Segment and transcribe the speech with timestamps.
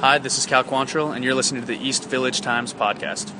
[0.00, 3.32] Hi, this is Cal Quantrill, and you're listening to the East Village Times podcast.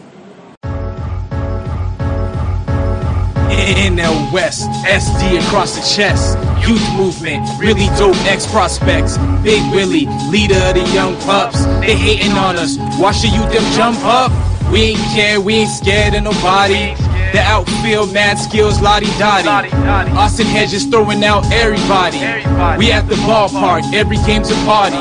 [3.53, 6.39] NL West, SD across the chest.
[6.67, 9.19] Youth movement, really dope ex prospects.
[9.43, 11.63] Big Willie, leader of the young pups.
[11.81, 12.79] They hating on us.
[12.99, 14.33] Watch the youth them jump up.
[14.73, 16.95] We ain't care, we ain't scared of nobody.
[17.37, 19.69] The outfield, mad skills, lottie dottie.
[20.17, 22.17] Austin Hedges throwing out everybody.
[22.81, 24.97] We at the ballpark, every game's a party.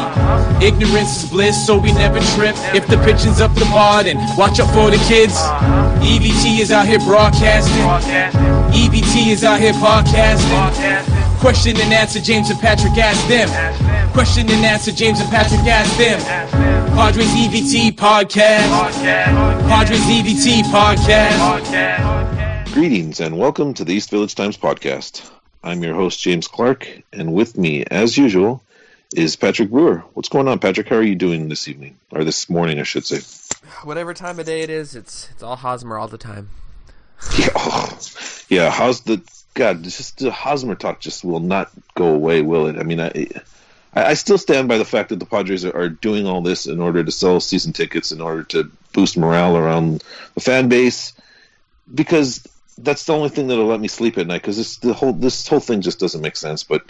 [0.59, 2.53] Ignorance is bliss, so we never trip.
[2.75, 5.31] If the pitching's up the bar, then watch out for the kids.
[6.03, 7.71] EVT is out here broadcasting.
[8.75, 11.39] EVT is out here podcasting.
[11.39, 13.47] Question and answer, James and Patrick ask them.
[14.11, 16.20] Question and answer, James and Patrick ask them.
[16.97, 18.67] Padres EVT podcast.
[19.70, 22.14] Padres EVT podcast.
[22.75, 25.31] Greetings and welcome to the East Village Times podcast.
[25.63, 28.61] I'm your host, James Clark, and with me, as usual,
[29.16, 30.03] is Patrick Brewer.
[30.13, 30.89] What's going on, Patrick?
[30.89, 31.95] How are you doing this evening?
[32.11, 33.21] Or this morning, I should say.
[33.85, 36.50] Whatever time of day it is, it's it's all Hosmer all the time.
[37.39, 37.97] Yeah, oh,
[38.50, 38.69] yeah.
[38.69, 39.22] How's the
[39.53, 39.83] God?
[39.83, 42.78] Just the Hosmer talk just will not go away, will it?
[42.78, 43.30] I mean, I,
[43.94, 46.81] I still stand by the fact that the Padres are, are doing all this in
[46.81, 51.13] order to sell season tickets, in order to boost morale around the fan base,
[51.94, 52.45] because
[52.78, 54.42] that's the only thing that'll let me sleep at night.
[54.42, 56.64] Because this the whole this whole thing just doesn't make sense.
[56.64, 56.84] But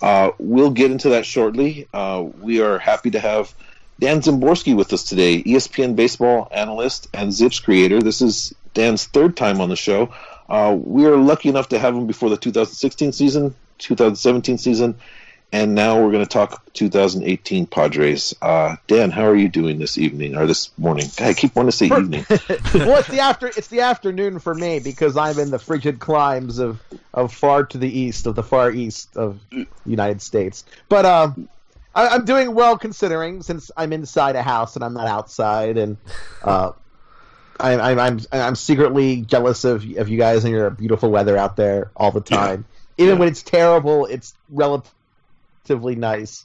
[0.00, 1.88] uh, we'll get into that shortly.
[1.92, 3.54] Uh, we are happy to have
[4.00, 8.00] Dan Szymborski with us today, ESPN baseball analyst and Zips creator.
[8.00, 10.14] This is Dan's third time on the show.
[10.48, 14.96] Uh, we are lucky enough to have him before the 2016 season, 2017 season,
[15.52, 18.34] and now we're going to talk 2018 Padres.
[18.42, 21.06] Uh, Dan, how are you doing this evening or this morning?
[21.18, 22.26] I keep wanting to say evening.
[22.74, 26.58] well, it's the after it's the afternoon for me because I'm in the frigid climes
[26.58, 26.80] of
[27.14, 30.64] of far to the east of the far east of the United States.
[30.88, 31.48] But um,
[31.94, 35.96] I, I'm doing well considering since I'm inside a house and I'm not outside, and
[36.42, 36.72] uh,
[37.58, 41.56] I, I'm I'm I'm secretly jealous of of you guys and your beautiful weather out
[41.56, 42.66] there all the time.
[42.98, 43.18] Even Yeah.
[43.20, 44.34] when it's terrible, it's
[45.68, 46.44] nice.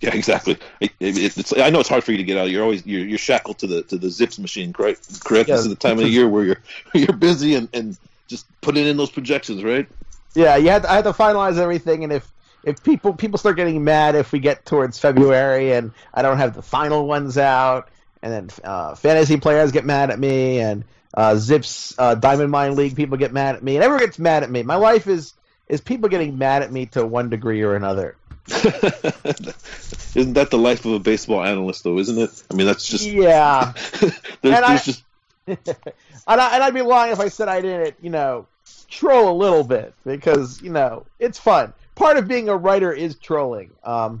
[0.00, 0.58] Yeah, exactly.
[0.80, 2.50] It, it, it's, I know it's hard for you to get out.
[2.50, 5.24] You're always you're, you're shackled to the to the Zips machine, correct?
[5.24, 5.48] Correct.
[5.48, 5.56] Yeah.
[5.56, 6.62] This is the time of the year where you're
[6.94, 7.96] you're busy and, and
[8.28, 9.88] just putting in those projections, right?
[10.34, 12.30] Yeah, you had to, I had to finalize everything, and if
[12.62, 16.54] if people people start getting mad if we get towards February and I don't have
[16.54, 17.88] the final ones out,
[18.22, 20.84] and then uh, fantasy players get mad at me, and
[21.14, 24.42] uh, Zips uh, Diamond Mind League people get mad at me, and everyone gets mad
[24.42, 24.62] at me.
[24.62, 25.32] My life is
[25.68, 28.16] is people getting mad at me to one degree or another.
[28.48, 31.98] isn't that the life of a baseball analyst, though?
[31.98, 32.42] Isn't it?
[32.50, 35.02] I mean, that's just Yeah, there's, And I, just...
[35.46, 35.58] and
[36.28, 38.46] I and I'd be lying if I said I didn't, you know,
[38.88, 41.72] troll a little bit because you know it's fun.
[41.96, 43.70] Part of being a writer is trolling.
[43.82, 44.20] Um,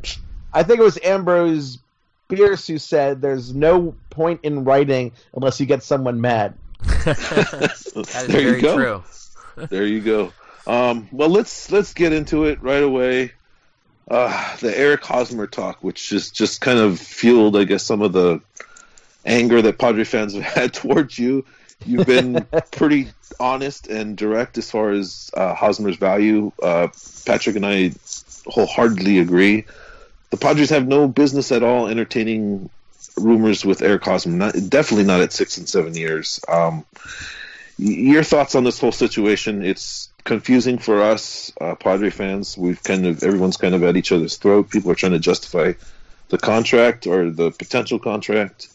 [0.52, 1.78] I think it was Ambrose
[2.28, 6.54] Bierce who said, "There's no point in writing unless you get someone mad."
[7.04, 8.76] That is there you very go.
[8.76, 9.66] true.
[9.68, 10.32] there you go.
[10.66, 13.32] Um, well, let's let's get into it right away.
[14.08, 18.12] Uh, the Eric Hosmer talk, which just just kind of fueled, I guess, some of
[18.12, 18.40] the
[19.24, 21.44] anger that Padre fans have had towards you.
[21.84, 26.52] You've been pretty honest and direct as far as uh, Hosmer's value.
[26.62, 26.88] Uh,
[27.26, 27.92] Patrick and I
[28.46, 29.64] wholeheartedly agree.
[30.30, 32.70] The Padres have no business at all entertaining
[33.16, 34.32] rumors with Eric Hosmer.
[34.32, 36.40] Not, definitely not at six and seven years.
[36.48, 36.84] Um,
[37.78, 39.62] your thoughts on this whole situation?
[39.62, 42.58] It's confusing for us, uh, Padre fans.
[42.58, 44.68] We've kind of everyone's kind of at each other's throat.
[44.68, 45.72] People are trying to justify
[46.28, 48.68] the contract or the potential contract.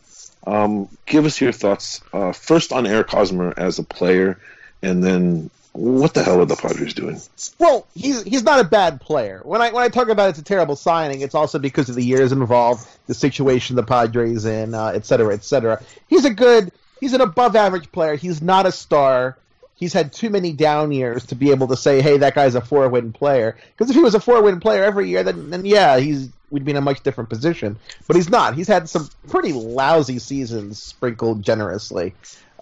[0.47, 4.39] Um, give us your thoughts uh, first on Eric Hosmer as a player,
[4.81, 7.21] and then what the hell are the Padres doing?
[7.59, 9.41] Well, he's he's not a bad player.
[9.43, 12.03] When I when I talk about it's a terrible signing, it's also because of the
[12.03, 15.81] years involved, the situation the Padres in, uh, et cetera, et cetera.
[16.07, 18.15] He's a good, he's an above average player.
[18.15, 19.37] He's not a star.
[19.81, 22.61] He's had too many down years to be able to say, "Hey, that guy's a
[22.61, 25.65] four win player." Because if he was a four win player every year, then then
[25.65, 27.79] yeah, he's we'd be in a much different position.
[28.05, 28.53] But he's not.
[28.53, 32.13] He's had some pretty lousy seasons sprinkled generously.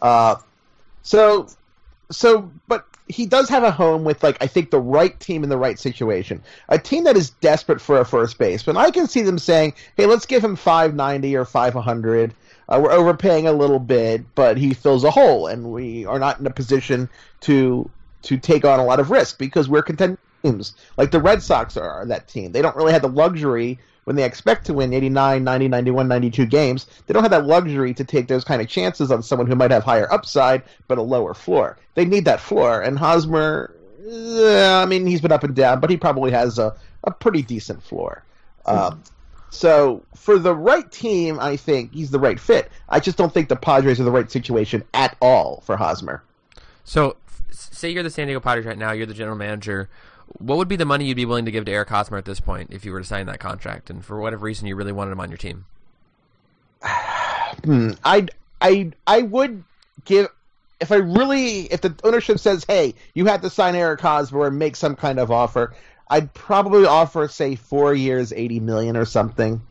[0.02, 0.38] Uh,
[1.04, 1.50] so
[2.10, 5.50] so but he does have a home with like I think the right team in
[5.50, 6.42] the right situation.
[6.70, 8.78] A team that is desperate for a first baseman.
[8.78, 12.34] I can see them saying, "Hey, let's give him 590 or 500.
[12.70, 16.40] Uh, we're overpaying a little bit, but he fills a hole and we are not
[16.40, 17.10] in a position
[17.42, 17.90] to
[18.22, 20.74] to take on a lot of risk because we're content teams.
[20.98, 22.52] Like the Red Sox are that team.
[22.52, 23.80] They don't really have the luxury
[24.10, 27.94] when they expect to win 89, 90, 91, 92 games, they don't have that luxury
[27.94, 31.02] to take those kind of chances on someone who might have higher upside but a
[31.04, 31.78] lower floor.
[31.94, 33.76] They need that floor, and Hosmer,
[34.12, 37.44] uh, I mean, he's been up and down, but he probably has a, a pretty
[37.44, 38.24] decent floor.
[38.66, 39.04] Um,
[39.50, 42.70] So for the right team, I think he's the right fit.
[42.88, 46.24] I just don't think the Padres are the right situation at all for Hosmer.
[46.84, 47.18] So,
[47.52, 48.92] say you're the San Diego Padres right now.
[48.92, 49.90] You're the general manager.
[50.38, 52.40] What would be the money you'd be willing to give to Eric Hosmer at this
[52.40, 55.12] point if you were to sign that contract, and for whatever reason you really wanted
[55.12, 55.66] him on your team?
[57.66, 57.94] Hmm.
[58.06, 58.28] I
[58.62, 59.64] I I would
[60.06, 60.28] give
[60.80, 64.60] if I really if the ownership says, "Hey, you have to sign Eric Hosmer and
[64.60, 65.74] make some kind of offer,"
[66.10, 69.62] I'd probably offer say four years, eighty million or something.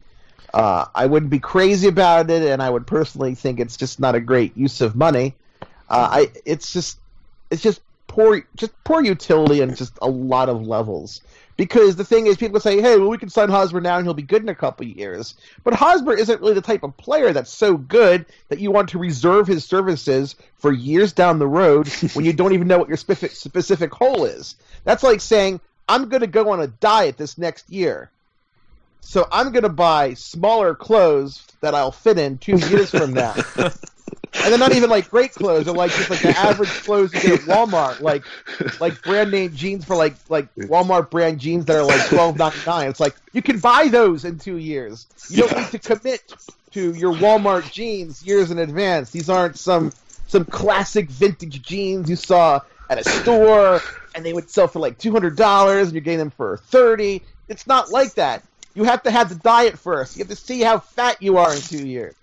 [0.52, 4.14] Uh, I wouldn't be crazy about it, and I would personally think it's just not
[4.14, 5.34] a great use of money.
[5.90, 6.98] Uh, I it's just
[7.50, 11.20] it's just poor just poor utility and just a lot of levels.
[11.56, 14.14] Because the thing is, people say, "Hey, well, we can sign Hosmer now, and he'll
[14.14, 17.52] be good in a couple years." But Hosmer isn't really the type of player that's
[17.52, 22.24] so good that you want to reserve his services for years down the road when
[22.24, 24.54] you don't even know what your specific specific hole is.
[24.84, 28.10] That's like saying, "I'm going to go on a diet this next year,
[29.00, 33.34] so I'm going to buy smaller clothes that I'll fit in two years from now."
[34.44, 35.64] and they're not even like great clothes.
[35.64, 38.24] They're like just like the average clothes you get at Walmart, like
[38.80, 42.58] like brand name jeans for like like Walmart brand jeans that are like twelve ninety
[42.66, 42.88] nine.
[42.88, 45.06] It's like you can buy those in two years.
[45.30, 46.34] You don't need to commit
[46.72, 49.10] to your Walmart jeans years in advance.
[49.10, 49.92] These aren't some
[50.26, 53.80] some classic vintage jeans you saw at a store
[54.14, 57.22] and they would sell for like two hundred dollars and you're getting them for thirty.
[57.48, 58.44] It's not like that.
[58.74, 60.16] You have to have the diet first.
[60.16, 62.14] You have to see how fat you are in two years.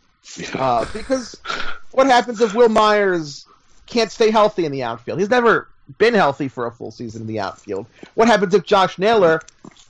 [0.54, 1.36] Uh, because
[1.92, 3.48] what happens if Wil Myers
[3.88, 5.20] can't stay healthy in the outfield?
[5.20, 7.88] He's never been healthy for a full season in the outfield.
[8.16, 9.42] What happens if Josh Naylor,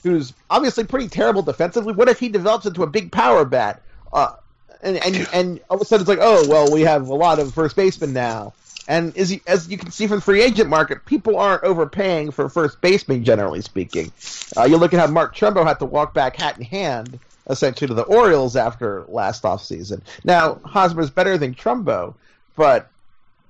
[0.03, 3.81] who's obviously pretty terrible defensively, what if he develops into a big power bat?
[4.11, 4.33] Uh,
[4.81, 7.39] and and and all of a sudden it's like, oh well, we have a lot
[7.39, 8.53] of first basemen now.
[8.87, 12.31] And as you, as you can see from the free agent market, people aren't overpaying
[12.31, 14.11] for first baseman, generally speaking.
[14.55, 17.87] Uh, you look at how Mark Trumbo had to walk back hat in hand essentially
[17.87, 20.01] to the Orioles after last offseason.
[20.23, 22.15] Now, Hosmer's better than Trumbo,
[22.55, 22.89] but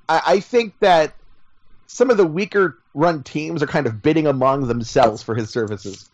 [0.09, 1.13] I, I think that
[1.87, 6.09] some of the weaker run teams are kind of bidding among themselves for his services.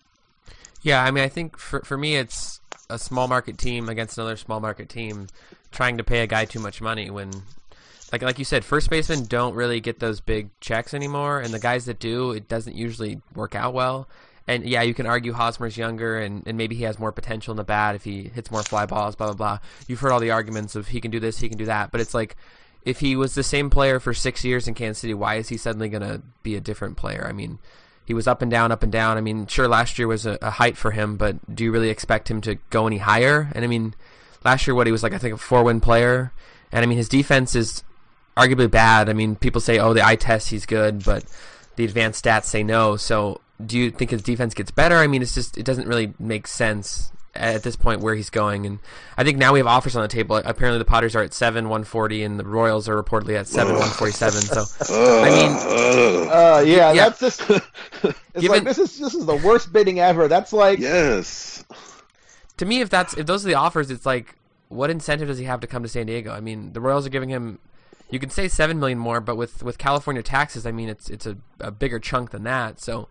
[0.82, 2.60] Yeah, I mean, I think for for me, it's
[2.90, 5.28] a small market team against another small market team
[5.72, 7.32] trying to pay a guy too much money when.
[8.12, 11.60] Like, like you said, first basemen don't really get those big checks anymore, and the
[11.60, 14.08] guys that do, it doesn't usually work out well.
[14.48, 17.58] And yeah, you can argue Hosmer's younger and, and maybe he has more potential in
[17.58, 19.60] the bat if he hits more fly balls, blah, blah, blah.
[19.88, 21.92] You've heard all the arguments of he can do this, he can do that.
[21.92, 22.36] But it's like,
[22.84, 25.58] if he was the same player for six years in Kansas City, why is he
[25.58, 27.26] suddenly going to be a different player?
[27.30, 27.60] I mean,
[28.04, 29.18] he was up and down, up and down.
[29.18, 31.90] I mean, sure, last year was a, a height for him, but do you really
[31.90, 33.52] expect him to go any higher?
[33.54, 33.94] And I mean,
[34.44, 36.34] last year, what he was like, I think a four win player.
[36.72, 37.84] And I mean, his defense is
[38.48, 39.10] arguably bad.
[39.10, 41.24] I mean, people say, oh, the eye test, he's good, but
[41.76, 42.96] the advanced stats say no.
[42.98, 44.98] So do you think his defense gets better?
[44.98, 48.66] I mean, it's just it doesn't really make sense at this point where he's going.
[48.66, 48.80] And
[49.18, 50.36] I think now we have offers on the table.
[50.38, 53.76] Apparently, the Padres are at seven one forty, and the Royals are reportedly at seven
[53.78, 54.42] one forty seven.
[54.42, 57.10] So I mean, uh, yeah, Yeah.
[57.10, 57.42] that's just.
[58.34, 60.30] It's Given- like this is this is the worst bidding ever.
[60.30, 61.66] That's like yes.
[62.58, 64.36] to me, if that's if those are the offers, it's like
[64.70, 66.32] what incentive does he have to come to San Diego?
[66.32, 67.60] I mean, the Royals are giving him.
[68.12, 71.26] You could say seven million more, but with, with California taxes, I mean, it's it's
[71.26, 72.80] a, a bigger chunk than that.
[72.82, 73.08] So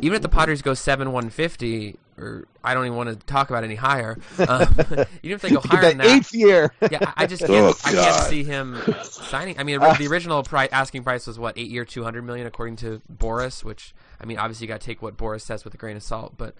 [0.00, 3.48] even if the Padres go seven one fifty, or I don't even want to talk
[3.50, 4.74] about any higher, um,
[5.22, 6.72] even if they go higher that than that, eighth year.
[6.90, 7.86] yeah, I- just Oh, can't.
[7.86, 9.58] I can't see him signing.
[9.58, 9.94] I mean, Uh.
[9.94, 13.62] the original pri- asking price was what eight year, two hundred million, according to Boras.
[13.62, 16.02] Which I mean, obviously, you got to take what Boras says with a grain of
[16.02, 16.34] salt.
[16.36, 16.56] But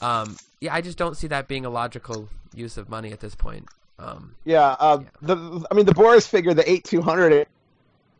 [0.00, 3.34] um, yeah, I just don't see that being a logical use of money at this
[3.36, 3.66] point.
[3.98, 7.48] Um, Yeah, uh, the I mean the Boras figure, the eight two hundred, it,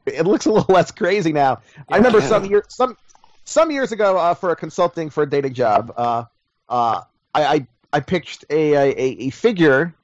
[0.07, 1.61] it looks a little less crazy now.
[1.90, 2.97] I remember some year some
[3.45, 6.25] some years ago uh, for a consulting for a data job, uh,
[6.69, 7.02] uh,
[7.35, 8.90] I, I I pitched a, a
[9.26, 9.95] a figure,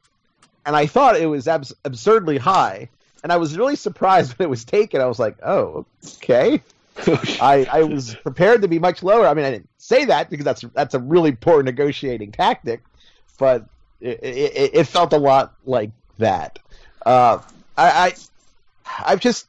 [0.67, 2.89] and I thought it was abs- absurdly high,
[3.23, 5.01] and I was really surprised when it was taken.
[5.01, 5.87] I was like, oh,
[6.17, 6.63] okay.
[7.41, 9.27] I, I was prepared to be much lower.
[9.27, 12.83] I mean, I didn't say that because that's that's a really poor negotiating tactic,
[13.39, 13.65] but
[14.01, 16.59] it, it, it felt a lot like that.
[17.05, 17.39] Uh,
[17.77, 18.15] I, I
[18.99, 19.47] I've just,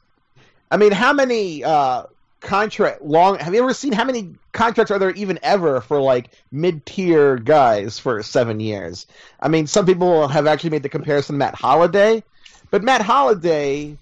[0.70, 2.04] I mean, how many uh,
[2.40, 3.38] contract long?
[3.38, 7.36] Have you ever seen how many contracts are there even ever for like mid tier
[7.36, 9.06] guys for seven years?
[9.40, 12.22] I mean, some people have actually made the comparison Matt Holliday,
[12.70, 13.96] but Matt Holliday.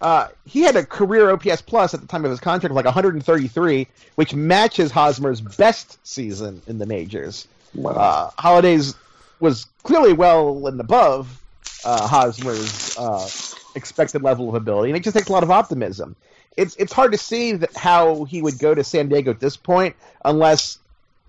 [0.00, 2.86] Uh, he had a career OPS plus at the time of his contract of like
[2.86, 7.46] 133, which matches Hosmer's best season in the majors.
[7.84, 8.94] Uh, Holliday's
[9.40, 11.42] was clearly well and above
[11.84, 13.28] uh, Hosmer's uh,
[13.74, 16.16] expected level of ability, and it just takes a lot of optimism.
[16.56, 19.56] It's it's hard to see that how he would go to San Diego at this
[19.56, 20.78] point unless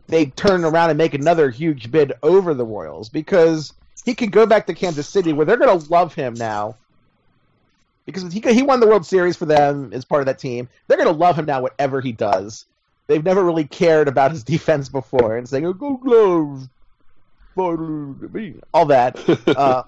[0.07, 4.45] they turn around and make another huge bid over the Royals because he could go
[4.45, 6.75] back to Kansas City where they're going to love him now
[8.05, 10.69] because he he won the World Series for them as part of that team.
[10.87, 12.65] They're going to love him now, whatever he does.
[13.07, 15.97] They've never really cared about his defense before, and saying "Oh, "Go
[17.55, 19.17] gloves," all that.
[19.47, 19.83] Uh,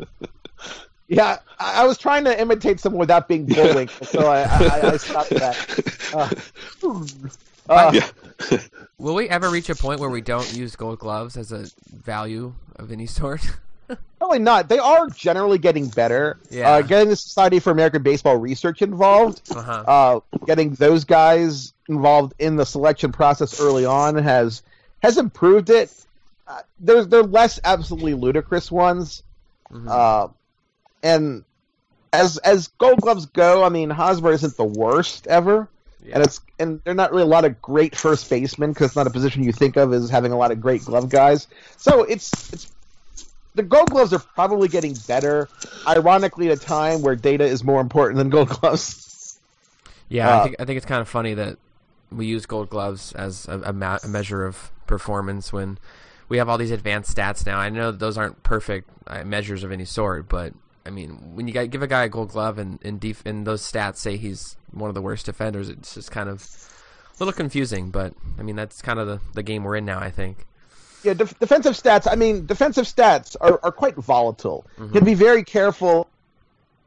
[1.08, 4.98] yeah, I, I was trying to imitate someone without being bullying, so I, I, I
[4.98, 6.10] stopped that.
[6.14, 6.30] Uh,
[7.70, 8.58] uh, Yeah.
[8.98, 12.54] Will we ever reach a point where we don't use gold gloves as a value
[12.78, 13.42] of any sort?
[14.18, 14.70] Probably not.
[14.70, 16.38] They are generally getting better.
[16.50, 16.70] Yeah.
[16.70, 19.84] Uh, getting the Society for American Baseball Research involved, Uh-huh.
[19.86, 24.64] uh, getting those guys involved in the selection process early on has
[25.02, 25.92] has improved it.
[26.48, 29.24] Uh, there's they're less absolutely ludicrous ones,
[29.72, 29.88] Mhm.
[29.88, 30.28] uh,
[31.02, 31.44] and
[32.12, 35.70] as as Gold Gloves go, I mean Hosmer isn't the worst ever,
[36.04, 36.16] Yeah.
[36.16, 39.08] and it's and they're not really a lot of great first basemen because it's not
[39.08, 41.48] a position you think of as having a lot of great glove guys.
[41.78, 42.72] So it's it's
[43.56, 45.48] the Gold Gloves are probably getting better.
[45.88, 49.40] Ironically, at a time where data is more important than Gold Gloves.
[50.10, 51.58] Yeah, Uh, I think I think it's kind of funny that
[52.12, 55.80] we use gold gloves as a, a, ma- a measure of performance when
[56.34, 57.60] we have all these advanced stats now.
[57.60, 60.52] I know those aren't perfect uh, measures of any sort, but
[60.84, 63.62] I mean, when you give a guy a gold glove and and, def- and those
[63.62, 67.92] stats say he's one of the worst defenders, it's just kind of a little confusing.
[67.92, 70.00] But I mean, that's kind of the, the game we're in now.
[70.00, 70.48] I think.
[71.04, 72.08] Yeah, def- defensive stats.
[72.12, 74.66] I mean, defensive stats are, are quite volatile.
[74.80, 76.10] You can be very careful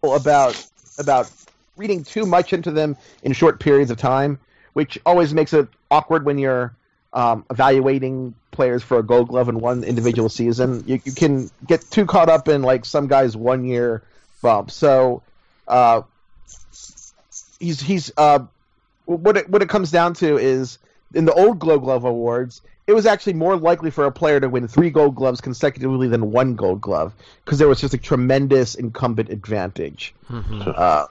[0.02, 0.60] about
[0.98, 1.30] about
[1.76, 4.40] reading too much into them in short periods of time,
[4.72, 6.74] which always makes it awkward when you're
[7.16, 10.84] um, evaluating players for a Gold Glove in one individual season.
[10.86, 14.02] You, you can get too caught up in like some guy's one year
[14.42, 14.70] bump.
[14.70, 15.22] So
[15.66, 16.02] uh,
[17.58, 18.40] he's he's uh,
[19.06, 20.78] what it what it comes down to is
[21.14, 24.48] in the old Gold Glove awards, it was actually more likely for a player to
[24.50, 28.74] win three Gold Gloves consecutively than one Gold Glove because there was just a tremendous
[28.74, 30.14] incumbent advantage.
[30.68, 31.06] Uh,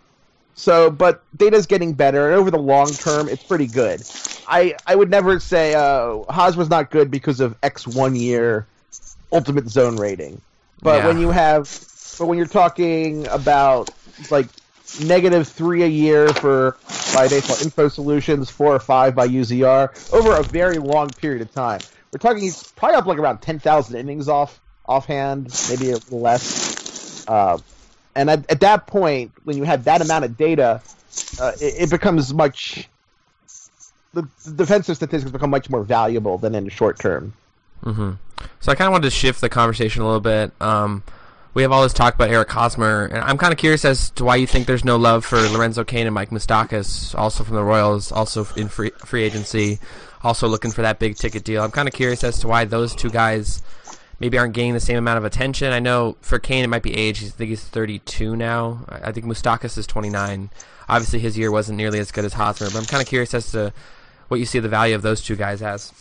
[0.53, 4.01] so, but data's getting better, and over the long term, it's pretty good.
[4.47, 6.15] I I would never say uh,
[6.55, 8.67] was not good because of X one year
[9.31, 10.41] ultimate zone rating,
[10.81, 11.07] but Yeah.
[11.07, 11.67] when you have,
[12.17, 13.93] but when you're talking about
[14.29, 14.47] like
[14.99, 16.77] negative three a year for
[17.13, 21.51] by Baseball Info Solutions, four or five by UZR over a very long period of
[21.51, 21.81] time.
[22.11, 26.21] We're talking he's probably up like around ten thousand innings off offhand, maybe a little
[26.21, 27.25] less.
[27.27, 27.57] Uh,
[28.15, 30.81] and at, at that point, when you have that amount of data,
[31.39, 32.87] uh, it, it becomes much.
[34.15, 37.33] The, defensive statistics become much more valuable than in the short term.
[37.83, 38.13] hmm
[38.61, 40.53] So I kind of wanted to shift the conversation a little bit.
[40.61, 41.03] Um,
[41.53, 44.25] we have all this talk about Eric Hosmer, and I'm kind of curious as to
[44.25, 47.63] why you think there's no love for Lorenzo Cain and Mike Moustakas, also from the
[47.63, 49.79] Royals, also in free, free agency,
[50.23, 51.61] also looking for that big ticket deal.
[51.63, 53.61] I'm kind of curious as to why those two guys
[54.19, 55.71] maybe aren't getting the same amount of attention.
[55.71, 57.23] I know for Cain it might be age.
[57.23, 58.85] I think he's 32 now.
[58.89, 60.49] I think Moustakas is 29.
[60.87, 63.51] Obviously his year wasn't nearly as good as Hosmer, but I'm kind of curious as
[63.51, 63.73] to
[64.27, 65.91] what you see the value of those two guys as.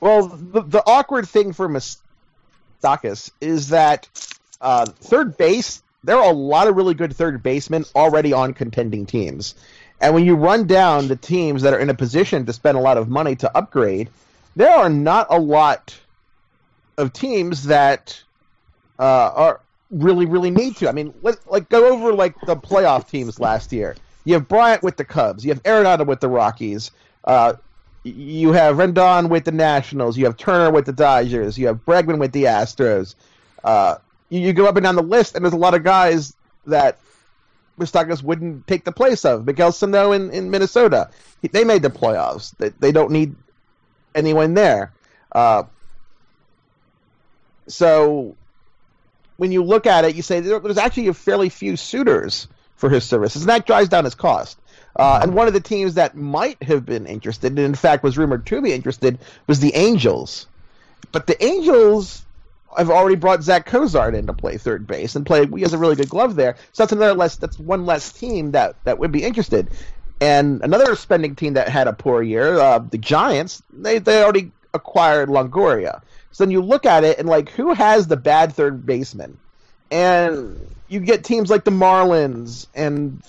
[0.00, 4.08] Well, the, the awkward thing for Moustakas is that
[4.60, 9.06] uh, third base, there are a lot of really good third basemen already on contending
[9.06, 9.54] teams.
[10.00, 12.80] And when you run down the teams that are in a position to spend a
[12.80, 14.10] lot of money to upgrade,
[14.54, 15.98] there are not a lot
[16.98, 18.22] of teams that
[18.98, 19.60] uh, are
[19.90, 20.88] really, really need to.
[20.88, 23.96] I mean, let, like go over like the playoff teams last year.
[24.26, 25.44] You have Bryant with the Cubs.
[25.44, 26.90] You have Arenado with the Rockies.
[27.24, 27.54] Uh,
[28.02, 30.18] you have Rendon with the Nationals.
[30.18, 31.56] You have Turner with the Dodgers.
[31.56, 33.14] You have Bregman with the Astros.
[33.64, 33.96] Uh,
[34.28, 36.34] you, you go up and down the list, and there's a lot of guys
[36.66, 36.98] that
[37.78, 39.46] Moustakas wouldn't take the place of.
[39.46, 41.10] Miguel Sano in, in Minnesota.
[41.40, 42.52] He- They made the playoffs.
[42.58, 43.34] They, they don't need
[44.14, 44.92] anyone there.
[45.30, 45.64] Uh,
[47.68, 48.34] so
[49.36, 52.90] when you look at it, you say there, there's actually a fairly few suitors for
[52.90, 54.58] his services, and that drives down his cost.
[54.94, 58.16] Uh, and one of the teams that might have been interested, and in fact was
[58.16, 60.46] rumored to be interested, was the Angels.
[61.12, 62.24] But the Angels
[62.76, 65.46] have already brought Zach Cozart in to play third base and play.
[65.46, 67.36] He has a really good glove there, so that's another less.
[67.36, 69.70] That's one less team that that would be interested.
[70.20, 73.62] And another spending team that had a poor year, uh, the Giants.
[73.72, 76.02] They they already acquired Longoria.
[76.32, 79.38] So then you look at it and like, who has the bad third baseman?
[79.90, 83.22] And you get teams like the Marlins and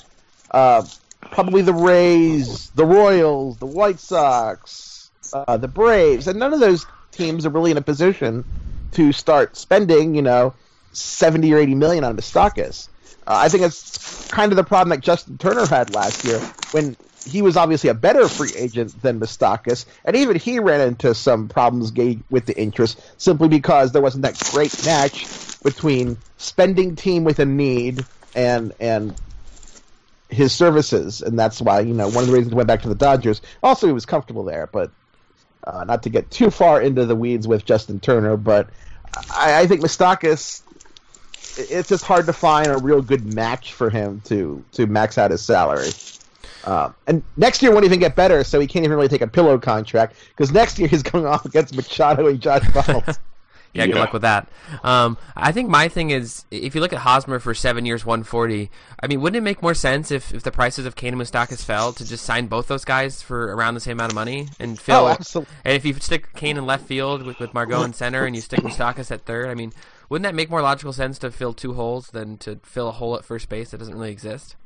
[0.51, 0.85] uh,
[1.21, 6.85] probably the Rays, the Royals, the White Sox, uh, the Braves, and none of those
[7.11, 8.43] teams are really in a position
[8.91, 10.53] to start spending, you know,
[10.93, 12.87] seventy or eighty million on Moustakas.
[13.27, 16.39] Uh, I think it's kind of the problem that Justin Turner had last year
[16.71, 16.95] when
[17.27, 21.47] he was obviously a better free agent than Moustakas, and even he ran into some
[21.47, 21.91] problems
[22.29, 25.27] with the interest simply because there wasn't that great match
[25.63, 28.05] between spending team with a need
[28.35, 29.13] and and
[30.29, 32.89] his services, and that's why you know one of the reasons he went back to
[32.89, 33.41] the Dodgers.
[33.61, 34.91] Also, he was comfortable there, but
[35.65, 38.69] uh, not to get too far into the weeds with Justin Turner, but
[39.31, 40.61] I, I think Moustakas.
[41.59, 45.31] It's just hard to find a real good match for him to to max out
[45.31, 45.89] his salary.
[46.67, 49.27] Um, and next year won't even get better, so he can't even really take a
[49.27, 53.01] pillow contract because next year he's going off against Machado and Josh Bell.
[53.73, 54.49] yeah, good luck with that.
[54.83, 58.23] Um, I think my thing is, if you look at Hosmer for seven years, one
[58.23, 58.69] forty.
[59.01, 61.63] I mean, wouldn't it make more sense if, if the prices of Cain and Moustakas
[61.63, 64.77] fell to just sign both those guys for around the same amount of money and
[64.77, 65.05] fill?
[65.05, 65.53] Oh, absolutely.
[65.63, 68.41] And if you stick Cain in left field with with Margot in center and you
[68.41, 69.71] stick Moustakas at third, I mean,
[70.09, 73.15] wouldn't that make more logical sense to fill two holes than to fill a hole
[73.15, 74.57] at first base that doesn't really exist?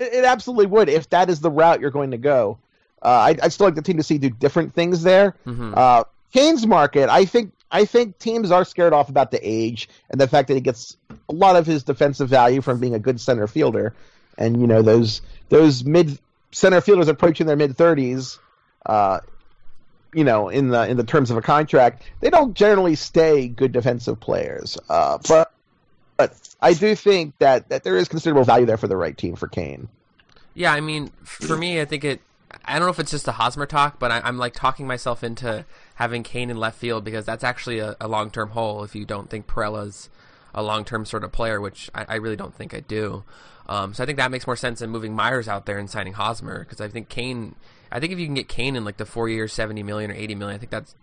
[0.00, 2.58] It, it absolutely would if that is the route you're going to go.
[3.02, 5.36] Uh, I, I'd still like the team to see do different things there.
[5.46, 5.76] Mhm.
[5.76, 10.20] Uh, Cain's market, I think, I think teams are scared off about the age and
[10.20, 10.96] the fact that he gets
[11.28, 13.94] a lot of his defensive value from being a good center fielder,
[14.38, 16.18] and you know those those mid
[16.52, 18.38] center fielders approaching their mid thirties,
[18.86, 19.20] uh,
[20.12, 23.72] you know, in the in the terms of a contract, they don't generally stay good
[23.72, 24.76] defensive players.
[24.88, 25.49] Uh, but
[26.20, 29.36] but I do think that that there is considerable value there for the right team
[29.36, 29.88] for Cain.
[30.54, 32.20] Yeah, I mean, for me, I think it.
[32.64, 35.22] I don't know if it's just a Hosmer talk, but I, I'm like talking myself
[35.22, 38.82] into having Cain in left field because that's actually a, a long term hole.
[38.82, 40.10] If you don't think Pirela's
[40.52, 43.22] a long term sort of player, which I, I really don't think I do.
[43.68, 46.14] Um, so I think that makes more sense than moving Myers out there and signing
[46.14, 47.54] Hosmer because I think Cain.
[47.92, 50.14] I think if you can get Cain in like the four years, seventy million or
[50.14, 50.94] eighty million, I think that's.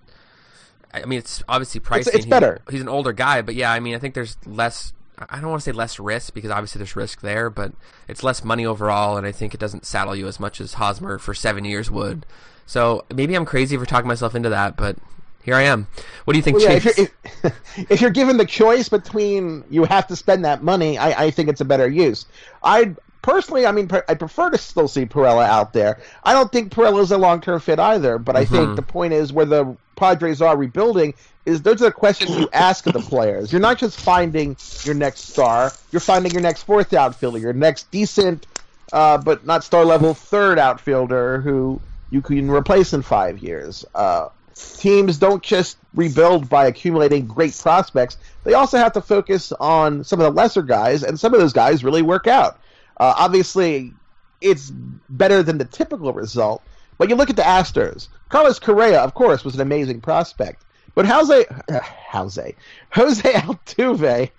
[0.94, 2.08] I mean, it's obviously pricey.
[2.08, 2.60] it's he's- better.
[2.70, 4.94] He's an older guy, but yeah, I mean, I think there's less.
[5.18, 7.72] I don't want to say less risk because obviously there's risk there, but
[8.08, 11.18] it's less money overall, and I think it doesn't saddle you as much as Hosmer
[11.18, 12.26] for seven years would.
[12.66, 14.98] So maybe I'm crazy for talking myself into that, but
[15.44, 15.88] here I am.
[16.26, 16.98] What do you think, Well, yeah, if Chase?
[16.98, 17.08] you're,
[17.44, 21.32] if, if you're given the choice between you have to spend that money, I, I
[21.32, 22.26] think it's a better use.
[22.62, 26.00] I personally, I mean, I prefer to still see Pirela out there.
[26.24, 28.50] I don't think Pirela's a long term fit either, but I Mhm.
[28.50, 31.14] think the point is where the Padres are rebuilding
[31.46, 33.52] is those are the questions you ask of the players.
[33.52, 37.92] You're not just finding your next star; you're finding your next fourth outfielder, your next
[37.92, 38.48] decent,
[38.94, 41.82] uh, but not star level third outfielder who
[42.12, 43.84] you can replace in five years.
[43.94, 48.18] Uh, teams don't just rebuild by accumulating great prospects.
[48.44, 51.54] They also have to focus on some of the lesser guys, and some of those
[51.54, 52.60] guys really work out.
[53.00, 53.94] Uh, obviously,
[54.42, 54.72] it's
[55.10, 56.62] better than the typical result.
[56.98, 58.08] But you look at the Astros.
[58.30, 60.64] Carlos Correa, of course, was an amazing prospect.
[60.96, 61.80] But Jose, uh,
[62.10, 62.56] Jose,
[62.92, 64.32] Jose Altuve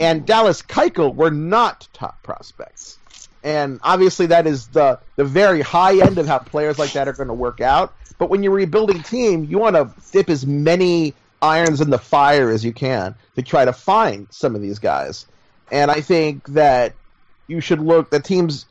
[0.00, 2.98] and Dallas Keuchel were not top prospects.
[3.44, 7.12] And obviously, that is the, the very high end of how players like that are
[7.12, 7.94] going to work out.
[8.18, 12.50] But when you're rebuilding team, you want to dip as many irons in the fire
[12.50, 15.26] as you can to try to find some of these guys.
[15.70, 16.94] And I think that
[17.46, 18.66] you should look, the teams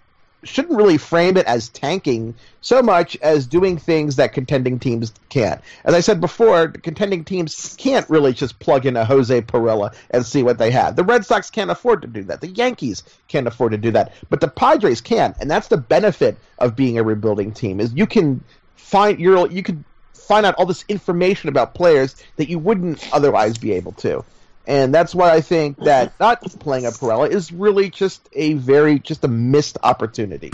[0.45, 5.61] shouldn't really frame it as tanking so much as doing things that contending teams can't.
[5.83, 10.25] As I said before, contending teams can't really just plug in a Jose Pirela and
[10.25, 10.95] see what they have.
[10.95, 12.41] The Red Sox can't afford to do that.
[12.41, 14.13] The Yankees can't afford to do that.
[14.29, 18.07] But the Padres can, and that's the benefit of being a rebuilding team is you
[18.07, 18.43] can
[18.75, 23.57] find your you can find out all this information about players that you wouldn't otherwise
[23.57, 24.23] be able to.
[24.67, 28.99] And that's why I think that not playing a Pirela is really just a very
[28.99, 30.51] just a missed opportunity.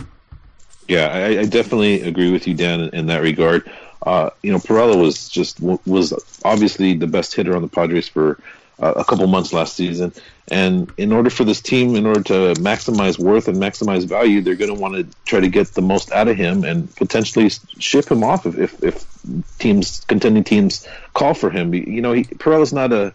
[0.88, 3.72] Yeah, I, I definitely agree with you, Dan, in, in that regard.
[4.02, 8.40] Uh, you know, Pirela was just was obviously the best hitter on the Padres for
[8.80, 10.12] uh, a couple months last season,
[10.50, 14.56] and in order for this team, in order to maximize worth and maximize value, they're
[14.56, 18.10] going to want to try to get the most out of him and potentially ship
[18.10, 21.74] him off if if, if teams contending teams call for him.
[21.74, 23.14] You know, he, Pirela's not a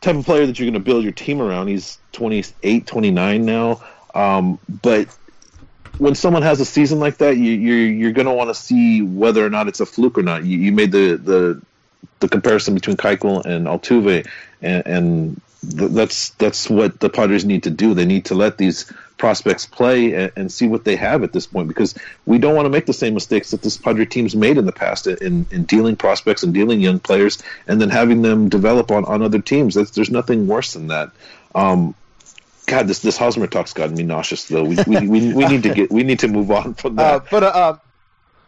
[0.00, 1.68] type of player that you're going to build your team around.
[1.68, 3.82] He's 28, 29 now,
[4.14, 5.08] um, but
[5.98, 9.02] when someone has a season like that, you, you're you're going to want to see
[9.02, 10.44] whether or not it's a fluke or not.
[10.44, 11.62] You, you made the, the
[12.20, 14.26] the comparison between Keuchel and Altuve,
[14.62, 15.40] and, and
[15.76, 17.92] th- that's that's what the Padres need to do.
[17.92, 21.46] They need to let these prospects play and, and see what they have at this
[21.46, 24.56] point, because we don't want to make the same mistakes that this Padre team's made
[24.56, 28.48] in the past in, in dealing prospects and dealing young players, and then having them
[28.48, 29.74] develop on, on other teams.
[29.74, 31.10] That's, there's nothing worse than that.
[31.54, 31.94] Um,
[32.66, 34.44] God, this this Hosmer talk's gotten me nauseous.
[34.44, 37.14] Though we, we, we, we need to get we need to move on from that.
[37.14, 37.76] Uh, but uh,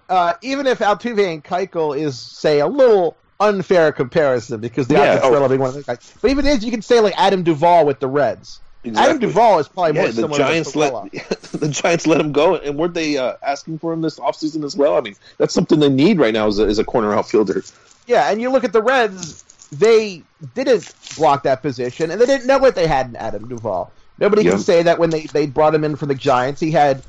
[0.08, 5.14] uh, even if Altuve and Keuchel is say a little unfair comparison because the Yeah,
[5.14, 5.48] yeah, oh.
[5.48, 7.98] being one of those guys, but even if you can say like Adam Duvall with
[7.98, 10.92] the Reds, Adam Duvall is probably more Yeah, the Giants let
[11.52, 14.76] the Giants let him go, and weren't they uh, asking for him this offseason as
[14.76, 14.96] well?
[14.96, 17.64] I mean, that's something they need right now as a, as a corner outfielder.
[18.06, 22.46] Yeah, and you look at the Reds, they didn't block that position, and they didn't
[22.46, 23.92] know what they had in Adam Duvall.
[24.18, 24.52] Nobody Yeah.
[24.52, 27.04] can say that when they, they brought him in for the Giants, he had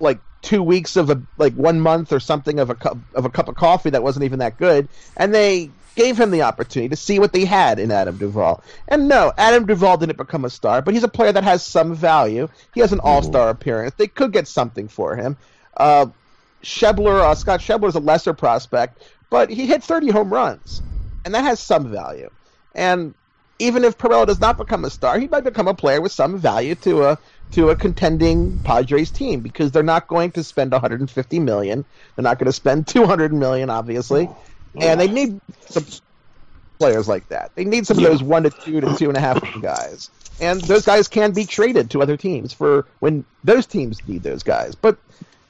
[0.00, 3.30] like two weeks of a like one month or something of a cup of a
[3.30, 6.96] cup of coffee that wasn't even that good, and they gave him the opportunity to
[6.96, 8.62] see what they had in Adam Duvall.
[8.86, 11.92] And no, Adam Duvall didn't become a star, but he's a player that has some
[11.92, 12.48] value.
[12.72, 13.94] He has an All Star appearance.
[13.96, 15.36] They could get something for him.
[15.76, 16.06] Uh,
[16.62, 20.82] Schebler, uh, Scott Schebler is a lesser prospect, but he hit 30 home runs,
[21.24, 22.30] and that has some value.
[22.74, 23.14] And
[23.58, 26.38] even if Pirela does not become a star, he might become a player with some
[26.38, 27.18] value to a
[27.52, 31.84] to a contending Padres team because they're not going to spend 150 million.
[32.14, 34.28] They're not going to spend 200 million, obviously,
[34.80, 35.86] and they need some
[36.78, 37.52] players like that.
[37.56, 40.60] They need some of those one to two to two and a half guys, and
[40.60, 44.74] those guys can be traded to other teams for when those teams need those guys,
[44.74, 44.98] but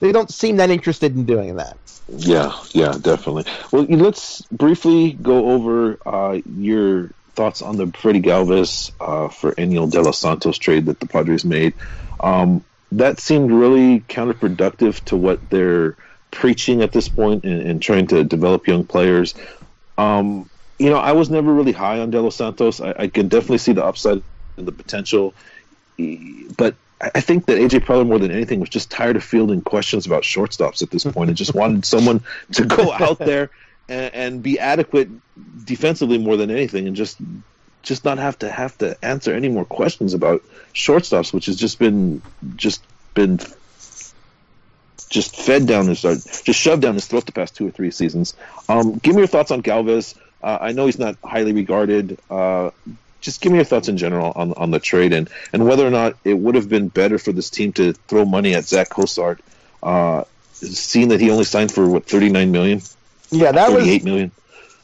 [0.00, 1.78] they don't seem that interested in doing that.
[2.08, 3.44] Yeah, yeah, definitely.
[3.70, 9.88] Well, let's briefly go over uh, your thoughts on the Freddie Galvis uh, for Enyel
[9.88, 11.72] De Los Santos trade that the Padres made.
[12.18, 15.94] Um, that seemed really counterproductive to what they're
[16.33, 19.37] preaching at this point and, and trying to develop young players.
[19.96, 22.81] Um, you know, I was never really high on De Los Santos.
[22.81, 24.20] I, I can definitely see the upside
[24.57, 25.33] and the potential,
[26.57, 30.07] but I think that AJ Preller more than anything was just tired of fielding questions
[30.07, 32.24] about shortstops at this point and just wanted someone
[32.55, 33.51] to go out there
[33.88, 35.09] and, and be adequate
[35.64, 37.18] defensively more than anything and just
[37.83, 40.42] just not have to have to answer any more questions about
[40.74, 42.22] shortstops, which has just been
[42.57, 42.83] just
[43.14, 43.38] been
[45.09, 47.90] just fed down his uh, just shoved down his throat the past two or three
[47.90, 48.35] seasons.
[48.68, 50.14] Um, give me your thoughts on Galvis.
[50.42, 52.18] Uh, I know he's not highly regarded.
[52.31, 52.70] Uh,
[53.20, 55.90] just give me your thoughts in general on on the trade and, and whether or
[55.90, 59.40] not it would have been better for this team to throw money at Zach Cozart,
[59.83, 62.83] uh, seeing that he only signed for what thirty nine million,
[63.30, 64.32] Yeah, that was eight million.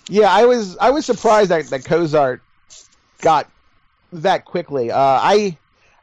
[0.08, 2.42] Yeah, I was I was surprised that that Cozart
[3.20, 3.48] got
[4.12, 4.90] that quickly.
[4.90, 5.56] Uh, I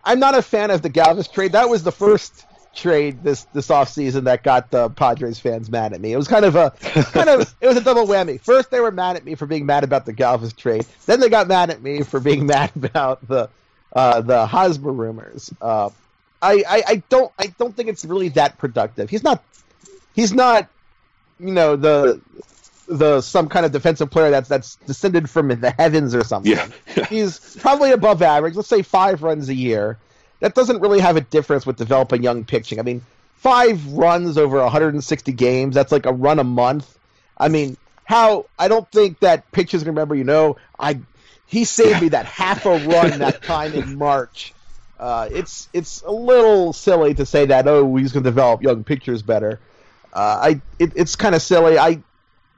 [0.03, 1.51] I'm not a fan of the Galvis trade.
[1.53, 6.01] That was the first trade this this offseason that got the Padres fans mad at
[6.01, 6.13] me.
[6.13, 6.71] It was kind of a
[7.11, 8.39] kind of it was a double whammy.
[8.39, 10.85] First they were mad at me for being mad about the Galvis trade.
[11.05, 13.49] Then they got mad at me for being mad about the
[13.93, 15.53] uh, the Hosmer rumors.
[15.61, 15.89] Uh,
[16.41, 19.09] I, I I don't I don't think it's really that productive.
[19.09, 19.43] He's not
[20.15, 20.67] he's not
[21.41, 22.21] you know the
[22.87, 26.51] the some kind of defensive player that's that's descended from the heavens or something.
[26.51, 27.05] Yeah, yeah.
[27.09, 28.55] He's probably above average.
[28.55, 29.97] Let's say five runs a year.
[30.39, 32.79] That doesn't really have a difference with developing young pitching.
[32.79, 33.01] I mean,
[33.35, 35.75] five runs over 160 games.
[35.75, 36.97] That's like a run a month.
[37.37, 38.45] I mean, how?
[38.57, 40.15] I don't think that pitchers remember.
[40.15, 40.99] You know, I
[41.45, 44.53] he saved me that half a run that time in March.
[44.99, 47.67] Uh, it's it's a little silly to say that.
[47.67, 49.59] Oh, he's going to develop young pitchers better.
[50.13, 51.77] Uh, I it, it's kind of silly.
[51.77, 52.01] I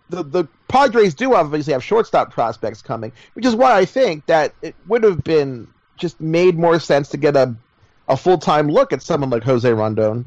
[0.09, 4.53] the the Padres do obviously have shortstop prospects coming, which is why I think that
[4.61, 7.55] it would have been just made more sense to get a
[8.07, 10.25] a full time look at someone like Jose Rondon.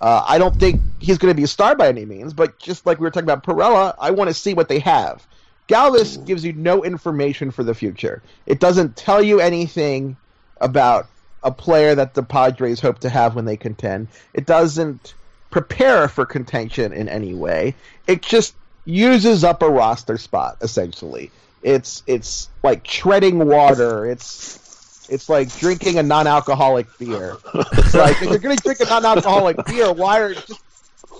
[0.00, 2.84] Uh, I don't think he's going to be a star by any means, but just
[2.86, 5.24] like we were talking about Pirela, I want to see what they have.
[5.68, 8.20] Galvis gives you no information for the future.
[8.46, 10.16] It doesn't tell you anything
[10.60, 11.06] about
[11.44, 14.08] a player that the Padres hope to have when they contend.
[14.34, 15.14] It doesn't
[15.52, 17.76] prepare for contention in any way.
[18.08, 21.30] It just uses up a roster spot essentially.
[21.62, 24.04] It's it's like treading water.
[24.06, 27.36] It's it's like drinking a non-alcoholic beer.
[27.54, 30.60] It's like if you're going to drink a non-alcoholic beer, why are just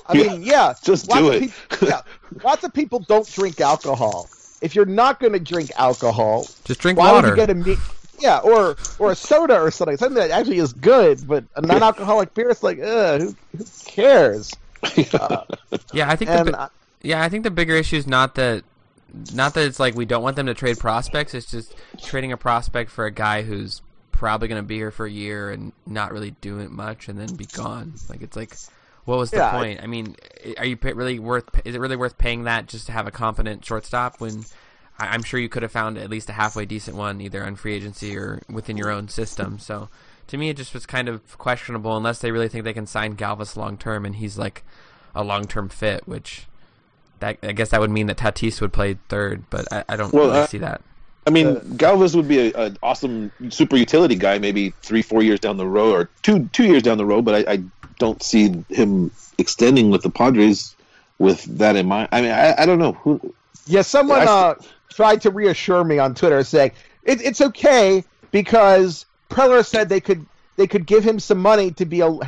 [0.07, 1.41] I mean, yeah, Just lots do of it.
[1.43, 2.01] peop- yeah,
[2.43, 4.29] lots of people don't drink alcohol.
[4.61, 7.29] If you're not going to drink alcohol, Just drink why water.
[7.29, 7.79] would you get a meat?
[8.23, 12.35] Yeah, or or a soda or something, something that actually is good, but a non-alcoholic
[12.35, 14.59] beer, it's like, ugh, who, who cares?
[15.19, 15.45] Uh,
[15.91, 16.69] yeah, I think the, And bi- I-
[17.03, 18.65] yeah, I think the bigger issue is not that
[19.13, 21.35] not that it's like we don't want them to trade prospects.
[21.35, 23.83] It's just trading a prospect for a guy who's
[24.13, 27.37] probably going to be here for a year and not really doing much and then
[27.37, 28.01] be gone.
[28.09, 28.59] Like it's like,
[29.05, 29.81] what was the Yeah, point?
[29.83, 30.17] I mean,
[30.59, 31.45] are you really worth?
[31.65, 34.47] Is it really worth paying that just to have a confident shortstop when?
[35.03, 37.57] I- I'm sure you could have found at least a halfway decent one, either on
[37.57, 39.59] free agency or within your own system.
[39.59, 39.89] So,
[40.29, 43.17] to me, it just was kind of questionable unless they really think they can sign
[43.17, 44.65] Galvis long term and he's like
[45.15, 46.47] a long term fit, which
[47.21, 50.13] that I guess that would mean that Tatis would play third, but I, I don't
[50.13, 50.81] Well, really uh, see that.
[51.27, 55.57] I mean, Galvis would be an awesome super utility guy, maybe three, four years down
[55.57, 57.25] the road, or two, two years down the road.
[57.25, 57.63] But I, I
[58.01, 60.75] don't see him extending with the Padres
[61.19, 62.09] with that in mind.
[62.11, 63.35] I mean, I, I don't know who.
[63.67, 64.55] Yeah, someone I- uh,
[64.91, 66.73] tried to reassure me on Twitter saying
[67.05, 71.87] it, it's okay because Preller said they could they could give him some money to
[71.87, 72.19] be a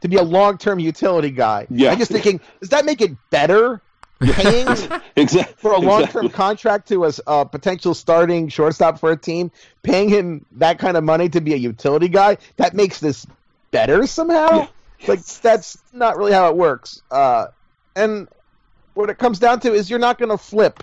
[0.00, 1.66] to be a long term utility guy.
[1.70, 1.90] Yeah.
[1.90, 3.80] I'm just thinking, does that make it better?
[4.20, 4.68] Paying
[5.16, 6.28] exactly for a long term exactly.
[6.30, 9.50] contract to a potential starting shortstop for a team,
[9.82, 13.26] paying him that kind of money to be a utility guy, that makes this
[13.72, 14.68] better somehow.
[15.06, 17.02] Like that's not really how it works.
[17.10, 17.48] Uh,
[17.94, 18.28] and
[18.96, 20.82] what it comes down to is you're not going to flip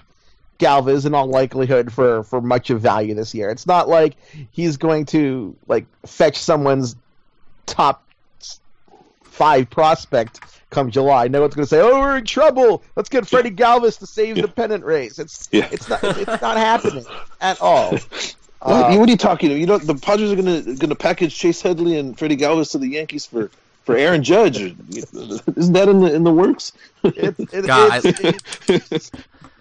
[0.60, 3.50] Galvis in all likelihood for for much of value this year.
[3.50, 4.16] It's not like
[4.52, 6.96] he's going to like fetch someone's
[7.66, 8.04] top
[9.24, 11.28] five prospect come July.
[11.28, 12.84] No one's going to say, "Oh, we're in trouble.
[12.96, 15.68] Let's get Freddie Galvis to save the pennant race." It's Yeah.
[15.72, 17.06] it's not it's not happening
[17.42, 17.92] at all.
[17.92, 19.50] What, Uh, what are you talking?
[19.50, 19.60] about?
[19.60, 22.88] You know, the Padres are gonna gonna package Chase Headley and Freddie Galvis to the
[22.88, 23.52] Yankees for
[23.84, 24.58] for Aaron Judge.
[24.60, 26.72] Isn't that in the in the works?
[27.04, 29.12] it, it, God, it's- it's-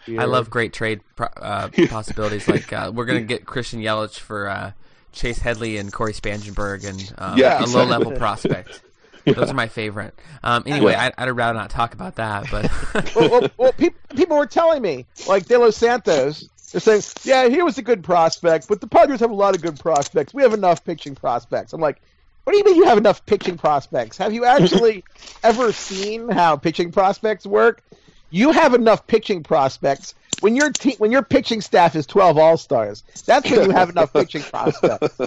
[0.09, 2.49] I love great trade uh, possibilities.
[2.49, 4.73] Like uh, we're gonna get Christian Yelich for uh,
[5.13, 7.75] Chase Headley and Cory Spangenberg and um, Yeah, a exactly.
[7.85, 8.83] low level prospect.
[9.25, 10.19] Those are my favorite.
[10.43, 12.47] Um, anyway, I, I'd rather not talk about that.
[12.51, 17.03] But well, well, well peop people were telling me, like De Los Santos, they're saying,
[17.23, 20.35] yeah, he was a good prospect, but the Padres have a lot of good prospects.
[20.35, 21.73] We have enough pitching prospects.
[21.73, 22.03] I'm like,
[22.45, 24.17] what do you mean you have enough pitching prospects?
[24.19, 25.05] Have you actually
[25.45, 27.83] ever seen how pitching prospects work?
[28.31, 32.57] You have enough pitching prospects when your te- when your pitching staff is 12 All
[32.57, 33.05] Stars.
[33.27, 35.21] That's when you have enough pitching prospects.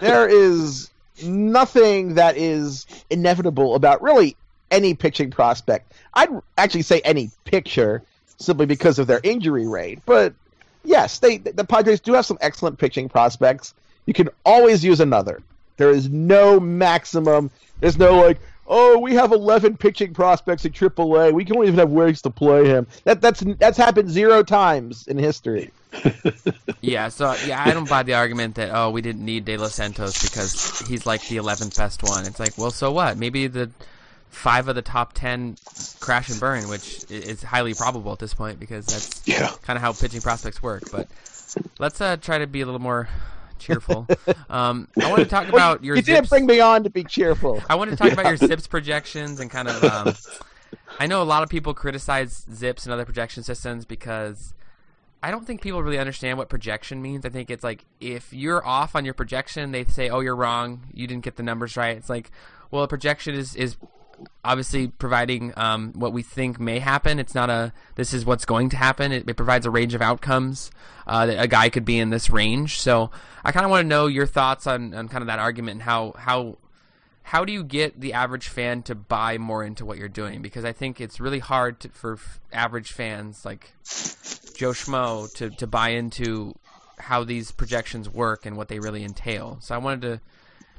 [0.00, 0.90] There is
[1.22, 4.36] nothing that is inevitable about really
[4.70, 5.92] any pitching prospect.
[6.14, 8.02] I'd actually say any picture
[8.38, 10.00] simply because of their injury rate.
[10.04, 10.34] But
[10.84, 13.74] yes, they the Padres do have some excellent pitching prospects.
[14.06, 15.40] You can always use another.
[15.76, 17.50] There is no maximum.
[17.80, 21.32] There's no like, oh, we have 11 pitching prospects at AAA.
[21.32, 22.86] We don't even have ways to play him.
[23.04, 25.70] That that's that's happened zero times in history.
[26.80, 29.74] yeah, so yeah, I don't buy the argument that oh we didn't need De Los
[29.74, 32.26] Santos because he's like the eleventh best one.
[32.26, 33.16] It's like well, so what?
[33.16, 33.70] Maybe the
[34.28, 35.56] five of the top ten
[36.00, 39.50] crash and burn, which is highly probable at this point because that's Yeah.
[39.62, 40.82] kind of how pitching prospects work.
[40.92, 41.08] But
[41.78, 43.08] let's uh, try to be a little more
[43.58, 44.06] cheerful.
[44.50, 46.28] um, I want to talk about your you zips.
[46.28, 47.62] bring me on to be cheerful.
[47.68, 49.84] I want to talk about your zips projections and kind of.
[49.84, 50.14] Um,
[50.98, 54.54] I know a lot of people criticize zips and other projection systems because
[55.22, 57.26] I don't think people really understand what projection means.
[57.26, 60.82] I think it's like if you're off on your projection, they say, "Oh, you're wrong.
[60.92, 62.30] You didn't get the numbers right." It's like,
[62.70, 63.76] well, a projection is is
[64.44, 67.18] obviously providing um, what we think may happen.
[67.18, 69.12] It's not a this is what's going to happen.
[69.12, 70.70] It, it provides a range of outcomes.
[71.06, 72.80] Uh, that a guy could be in this range.
[72.80, 73.12] So
[73.44, 75.82] I kind of want to know your thoughts on, on kind of that argument and
[75.82, 76.58] how how
[77.22, 80.42] how do you get the average fan to buy more into what you're doing?
[80.42, 83.72] Because I think it's really hard to, for f- average fans like
[84.54, 86.54] Joe Schmo to, to buy into
[86.98, 89.58] how these projections work and what they really entail.
[89.60, 90.20] So I wanted to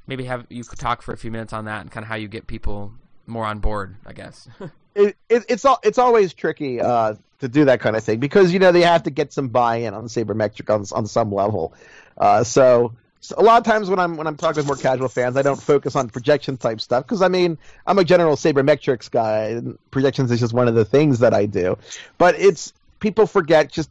[0.07, 2.29] maybe have you talk for a few minutes on that and kind of how you
[2.29, 2.93] get people
[3.27, 4.47] more on board, I guess.
[4.95, 8.51] it, it, it's all it's always tricky uh, to do that kind of thing because
[8.51, 11.73] you know they have to get some buy-in on sabermetric on on some level.
[12.17, 15.09] Uh, so, so a lot of times when I'm when I'm talking with more casual
[15.09, 19.09] fans, I don't focus on projection type stuff because I mean I'm a general sabermetrics
[19.09, 19.49] guy.
[19.49, 21.77] And projections is just one of the things that I do,
[22.17, 23.89] but it's people forget just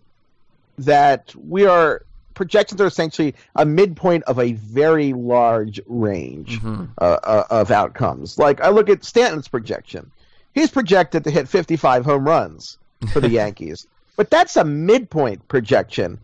[0.78, 2.02] that we are
[2.36, 6.88] projections are essentially a midpoint of a very large range Mhm.
[7.00, 8.38] uh, uh, of outcomes.
[8.38, 10.12] Like I look at Stanton's projection;
[10.54, 12.78] he's projected to hit 55 home runs
[13.12, 16.18] for the Yankees, but that's a midpoint projection.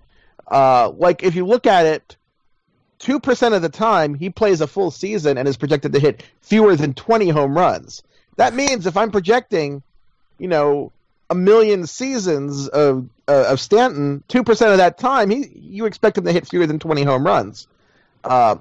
[0.48, 2.16] Uh, like if you look at it,
[2.98, 6.22] two percent of the time he plays a full season and is projected to hit
[6.40, 8.02] fewer than 20 home runs.
[8.36, 9.82] That means if I'm projecting,
[10.38, 10.92] you know,
[11.30, 16.18] a million seasons of uh, of Stanton, two percent of that time, he you expect
[16.18, 17.66] him to hit fewer than 20 home runs.
[18.22, 18.56] Uh,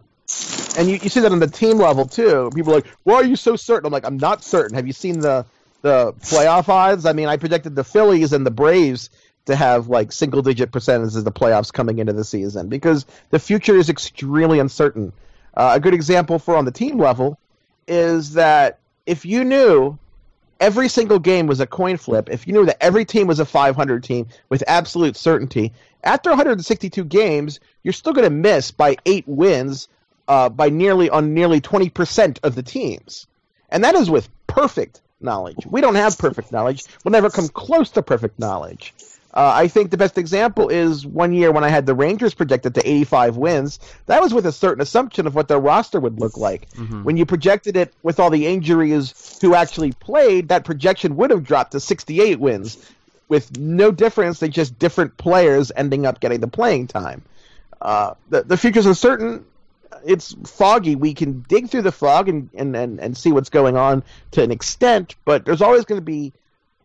[0.77, 2.49] and you, you see that on the team level too.
[2.55, 4.93] People are like, "Why are you so certain?" I'm like, "I'm not certain." Have you
[4.93, 5.45] seen the
[5.81, 7.05] the playoff odds?
[7.05, 9.09] I mean, I projected the Phillies and the Braves
[9.45, 13.39] to have like single digit percentages of the playoffs coming into the season because the
[13.39, 15.11] future is extremely uncertain.
[15.53, 17.37] Uh, a good example for on the team level
[17.87, 19.97] is that if you knew
[20.61, 23.45] every single game was a coin flip, if you knew that every team was a
[23.45, 29.27] 500 team with absolute certainty, after 162 games, you're still going to miss by eight
[29.27, 29.89] wins
[30.27, 33.27] uh, by nearly on nearly 20% of the teams.
[33.69, 35.65] And that is with perfect knowledge.
[35.65, 36.83] We don't have perfect knowledge.
[37.03, 38.93] We'll never come close to perfect knowledge.
[39.33, 42.75] Uh, I think the best example is one year when I had the Rangers projected
[42.75, 43.79] to 85 wins.
[44.07, 46.67] That was with a certain assumption of what their roster would look like.
[47.03, 51.43] When you projected it with all the injuries who actually played, that projection would have
[51.45, 52.77] dropped to 68 wins
[53.29, 54.39] with no difference.
[54.39, 57.21] They just different players ending up getting the playing time.
[57.81, 59.45] Uh, the, the future's uncertain.
[60.05, 60.95] it's foggy.
[60.95, 64.43] We can dig through the fog and, and, and, and see what's going on to
[64.43, 66.33] an extent, but there's always going to be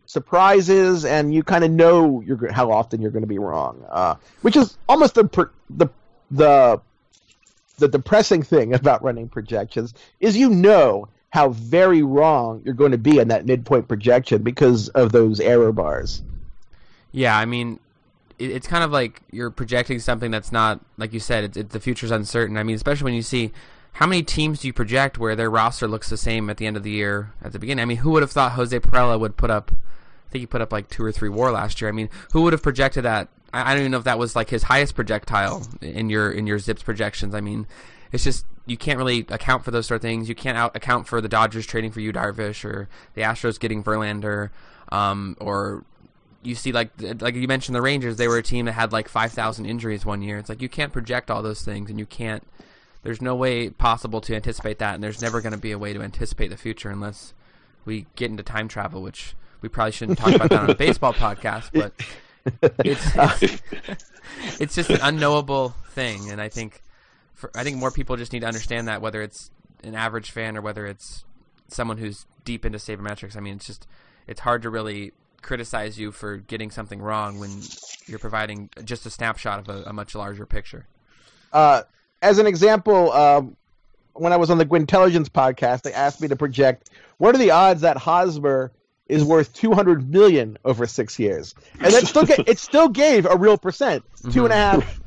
[0.07, 4.55] surprises, and you kind of know how often you're going to be wrong, uh, which
[4.55, 5.87] is almost the the
[6.31, 6.81] the
[7.77, 12.97] the depressing thing about running projections is you know how very wrong you're going to
[12.97, 16.23] be in that midpoint projection because of those error bars.
[17.11, 17.79] Yeah, I mean,
[18.39, 21.79] it, it's kind of like you're projecting something that's not, like you said, it's, the
[21.79, 22.57] future's uncertain.
[22.57, 23.51] I mean, especially when you see
[23.93, 26.77] how many teams do you project where their roster looks the same at the end
[26.77, 27.81] of the year at the beginning?
[27.81, 29.71] I mean, who would have thought Jose Pirela would put up?
[30.27, 31.89] I think he put up like two or three WAR last year.
[31.89, 33.29] I mean, who would have projected that?
[33.53, 36.47] I, I don't even know if that was like his highest projectile in your in
[36.47, 37.33] your ZiPS projections.
[37.33, 37.67] I mean,
[38.11, 40.27] it's just you can't really account for those sort of things.
[40.27, 43.83] You can't out account for the Dodgers trading for Yu Darvish or the Astros getting
[43.83, 44.49] Verlander,
[44.91, 45.85] um, or
[46.43, 48.17] you see like like you mentioned the Rangers.
[48.17, 50.37] They were a team that had like five thousand injuries one year.
[50.37, 52.43] It's like you can't project all those things, and you can't.
[53.03, 55.93] There's no way possible to anticipate that, and there's never going to be a way
[55.93, 57.33] to anticipate the future unless
[57.85, 61.13] we get into time travel, which we probably shouldn't talk about that on a baseball
[61.13, 61.93] podcast, but
[62.85, 63.61] it's, it's,
[64.59, 66.81] it's just an unknowable thing, and I think
[67.33, 69.51] for, I think more people just need to understand that whether it's
[69.83, 71.23] an average fan or whether it's
[71.67, 73.35] someone who's deep into sabermetrics.
[73.37, 73.87] I mean, it's just
[74.25, 77.51] it's hard to really criticize you for getting something wrong when
[78.07, 80.87] you're providing just a snapshot of a, a much larger picture.
[81.53, 81.83] Uh,
[82.21, 83.55] as an example, um,
[84.13, 87.51] when I was on the Gwintelligence podcast, they asked me to project what are the
[87.51, 88.71] odds that Hosmer
[89.09, 93.35] is worth 200 million over six years, and it still get, it still gave a
[93.35, 95.01] real percent, two and a half,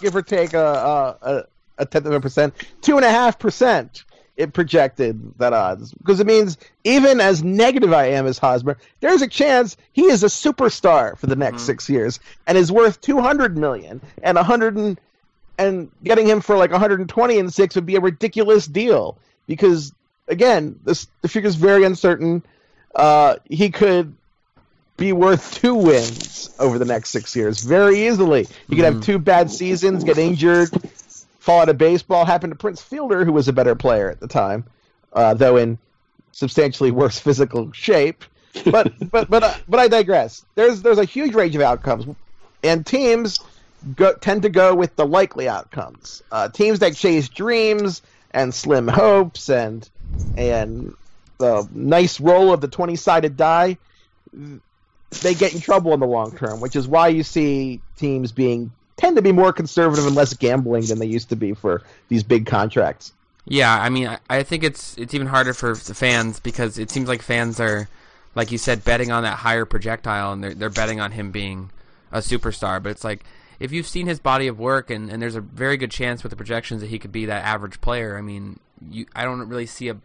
[0.00, 1.44] give or take a, a,
[1.78, 4.04] a tenth of a percent, two and a half percent.
[4.36, 9.22] It projected that odds because it means even as negative I am as Hosmer, there's
[9.22, 11.66] a chance he is a superstar for the next mm-hmm.
[11.66, 14.98] six years and is worth two hundred million and a hundred and
[15.56, 19.92] and getting him for like 120 and six would be a ridiculous deal because
[20.28, 22.42] again, this the figure's very uncertain.
[22.94, 24.14] Uh, he could
[24.96, 28.46] be worth two wins over the next six years very easily.
[28.68, 30.70] He could have two bad seasons, get injured,
[31.40, 34.28] fall out of baseball happened to Prince Fielder, who was a better player at the
[34.28, 34.64] time,
[35.12, 35.78] uh, though in
[36.32, 38.24] substantially worse physical shape.
[38.64, 40.44] But but but uh, but I digress.
[40.54, 42.06] There's there's a huge range of outcomes,
[42.62, 43.40] and teams
[43.96, 46.22] go, tend to go with the likely outcomes.
[46.30, 49.88] Uh, teams that chase dreams and slim hopes and
[50.36, 50.94] and
[51.38, 53.78] the nice roll of the twenty sided die,
[55.22, 58.72] they get in trouble in the long term, which is why you see teams being
[58.96, 62.22] tend to be more conservative and less gambling than they used to be for these
[62.22, 63.12] big contracts.
[63.46, 66.90] Yeah, I mean, I, I think it's it's even harder for the fans because it
[66.90, 67.88] seems like fans are,
[68.34, 71.70] like you said, betting on that higher projectile, and they're they're betting on him being
[72.10, 72.82] a superstar.
[72.82, 73.24] But it's like
[73.60, 76.30] if you've seen his body of work, and, and there's a very good chance with
[76.30, 78.16] the projections that he could be that average player.
[78.16, 78.58] I mean,
[78.90, 79.96] you I don't really see a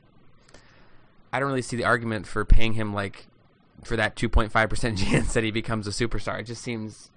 [1.31, 3.27] I don't really see the argument for paying him like
[3.83, 6.39] for that 2.5 percent chance that he becomes a superstar.
[6.39, 7.09] It just seems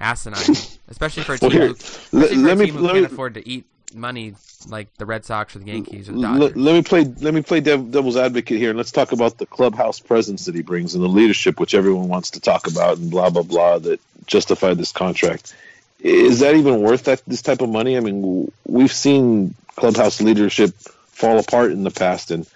[0.00, 0.56] asinine,
[0.88, 1.74] especially for a team, well, here,
[2.10, 4.34] who, let, let me, who let can't me, afford to eat money
[4.68, 6.40] like the Red Sox or the Yankees or the Dodgers.
[6.40, 7.04] Let, let me play.
[7.04, 10.62] Let me play devil's advocate here, and let's talk about the clubhouse presence that he
[10.62, 14.00] brings and the leadership, which everyone wants to talk about, and blah blah blah that
[14.26, 15.54] justify this contract.
[16.00, 17.96] Is that even worth that this type of money?
[17.96, 22.46] I mean, we've seen clubhouse leadership fall apart in the past, and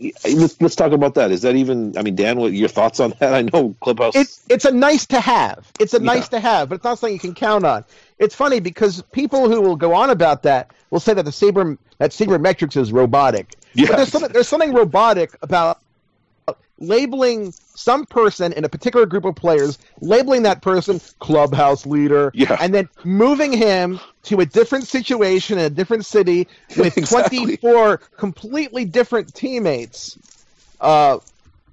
[0.00, 1.30] let's, let's talk about that.
[1.30, 1.96] Is that even?
[1.96, 3.34] I mean, Dan, what your thoughts on that?
[3.34, 4.16] I know Clubhouse.
[4.16, 5.70] It's it's a nice to have.
[5.78, 6.04] It's a yeah.
[6.04, 7.84] nice to have, but it's not something you can count on.
[8.18, 11.78] It's funny because people who will go on about that will say that the saber
[11.98, 13.54] that sabermetrics is robotic.
[13.74, 13.88] Yeah.
[13.88, 15.80] But there's something, there's something robotic about
[16.80, 22.56] labeling some person in a particular group of players, labeling that person clubhouse leader, yeah.
[22.60, 27.38] and then moving him to a different situation in a different city with exactly.
[27.38, 30.18] 24 completely different teammates.
[30.80, 31.18] Uh,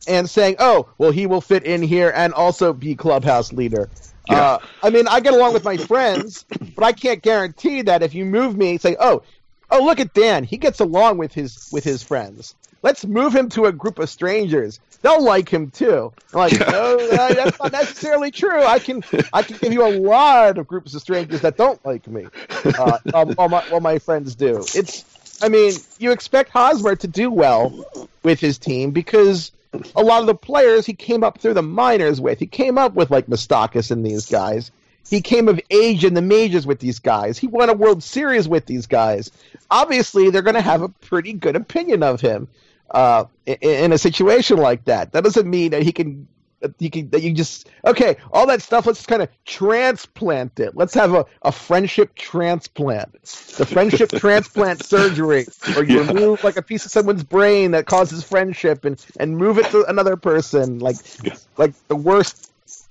[0.08, 3.90] and saying, "Oh, well, he will fit in here and also be clubhouse leader."
[4.30, 4.42] Yeah.
[4.42, 8.14] Uh, I mean, I get along with my friends, but I can't guarantee that if
[8.14, 9.24] you move me, say, "Oh,
[9.70, 13.50] oh, look at Dan, he gets along with his with his friends." Let's move him
[13.50, 14.80] to a group of strangers.
[15.02, 16.12] They'll like him too.
[16.34, 18.64] I'm like, no, that's not necessarily true.
[18.64, 22.08] I can, I can give you a lot of groups of strangers that don't like
[22.08, 22.28] me,
[22.66, 24.64] uh, um, while, my, while my friends do.
[24.74, 25.06] It's,
[25.42, 27.86] I mean, you expect Hosmer to do well
[28.24, 29.52] with his team because
[29.96, 32.40] a lot of the players he came up through the minors with.
[32.40, 34.72] He came up with like Moustakas and these guys.
[35.10, 37.38] He came of age in the majors with these guys.
[37.38, 39.32] He won a World Series with these guys.
[39.72, 42.50] Obviously, they're going to have a pretty good opinion of him
[42.92, 45.12] uh, in, in, a situation like that.
[45.12, 46.28] That doesn't mean that he can
[46.80, 50.94] you can that you just okay all that stuff let's kind of transplant it let's
[50.94, 53.14] have a, a friendship transplant
[53.58, 56.00] the friendship transplant surgery or you Yeah.
[56.00, 59.86] remove like a piece of someone's brain that causes friendship and and move it to
[59.86, 61.36] another person like Yeah.
[61.58, 62.38] like the worst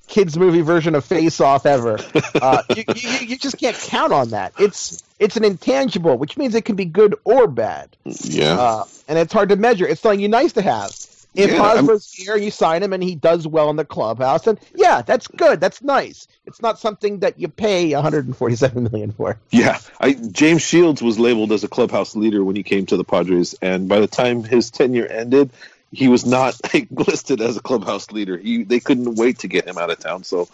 [0.09, 1.99] kids movie version of face off ever
[2.41, 6.55] uh, you, you, you just can't count on that it's it's an intangible which means
[6.55, 8.59] it can be good or bad Yeah.
[8.59, 9.87] uh, and it's hard to measure.
[9.87, 10.91] It's something you nice to have.
[11.35, 14.47] If Yeah, I'm- Hosmer's here, you sign him, and he does well in the clubhouse,
[14.47, 15.61] and yeah, that's good.
[15.61, 16.27] That's nice.
[16.47, 19.39] It's not something that you pay 147 million for.
[19.51, 23.05] Yeah, I, James Shields was labeled as a clubhouse leader when he came to the
[23.05, 25.51] Padres, and by the time his tenure ended,
[25.93, 26.59] he was not
[26.91, 28.37] listed as a clubhouse leader.
[28.37, 30.25] He, they couldn't wait to get him out of town.
[30.25, 30.49] So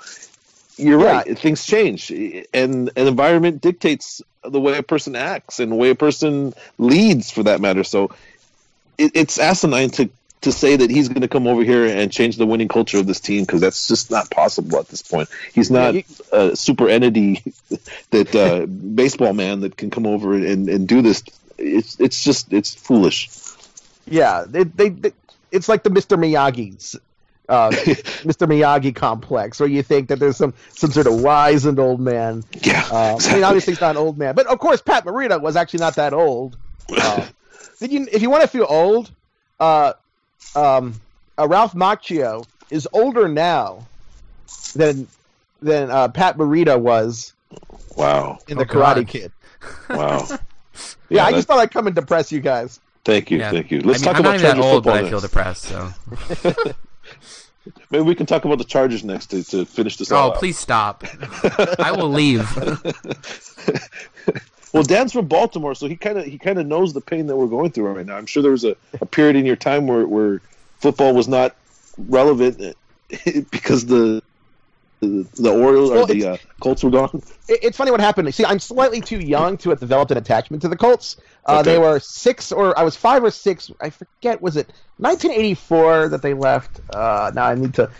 [0.76, 1.04] you're Yeah.
[1.04, 5.90] right; things change, and an environment dictates the way a person acts and the way
[5.90, 7.84] a person leads, for that matter.
[7.84, 8.10] So
[8.98, 10.10] it, it's asinine to
[10.42, 13.06] to say that he's going to come over here and change the winning culture of
[13.06, 15.28] this team because that's just not possible at this point.
[15.54, 16.02] He's not you-
[16.32, 17.42] a super entity
[18.10, 21.22] that uh, baseball man that can come over and, and do this.
[21.58, 23.28] It's it's just it's foolish.
[24.06, 25.12] Yeah, they, they, they
[25.52, 26.18] it's like the Mr.
[26.18, 26.96] Miyagi's.
[27.48, 27.70] Uh,
[28.24, 28.46] Mr.
[28.46, 32.44] Miyagi complex, where you think that there's some some sort of wizened old man.
[32.62, 35.40] Yeah, Uh, I mean, obviously he's not an old man, but of course Pat Morita
[35.40, 36.56] was actually not that old.
[36.96, 37.26] Uh,
[37.80, 38.06] did you?
[38.10, 39.10] If you want to feel old,
[39.60, 39.92] uh,
[40.54, 40.94] um,
[41.38, 43.86] uh, Ralph Macchio is older now
[44.74, 45.08] than
[45.60, 47.32] than uh, Pat Morita was
[47.96, 49.08] wow, in the Oh, Karate God.
[49.08, 49.32] Kid.
[49.90, 50.26] wow.
[51.08, 52.80] Yeah, Yeah, I just thought I'd come and depress you guys.
[53.04, 53.50] Thank you, Yeah.
[53.50, 53.80] thank you.
[53.80, 55.20] Let's I mean, talk I'm about not even that Chargers old, but football I feel
[55.20, 55.62] depressed.
[55.62, 56.74] So,
[57.90, 60.10] Maybe we can talk about the Chargers next to, to finish this.
[60.10, 60.36] oh, out.
[60.36, 61.04] please stop.
[61.78, 62.48] I will leave.
[64.72, 67.36] Well, Dan's from Baltimore, so he kind of he kind of knows the pain that
[67.36, 68.16] we're going through right now.
[68.16, 70.40] I'm sure there was a, a period in your time where, where
[70.80, 71.54] football was not
[71.98, 72.74] relevant
[73.10, 74.22] eh, because the
[75.02, 77.22] the, the Orioles or Well, the uh, Colts were gone.
[77.48, 78.32] It, it's funny what happened.
[78.34, 81.16] See, I'm slightly too young to have developed an attachment to the Colts.
[81.46, 81.72] Uh, Okay.
[81.72, 83.70] They were six, or I was five or six.
[83.80, 84.40] I forget.
[84.40, 86.80] Was it 1984 that they left?
[86.94, 87.90] Uh, now I need to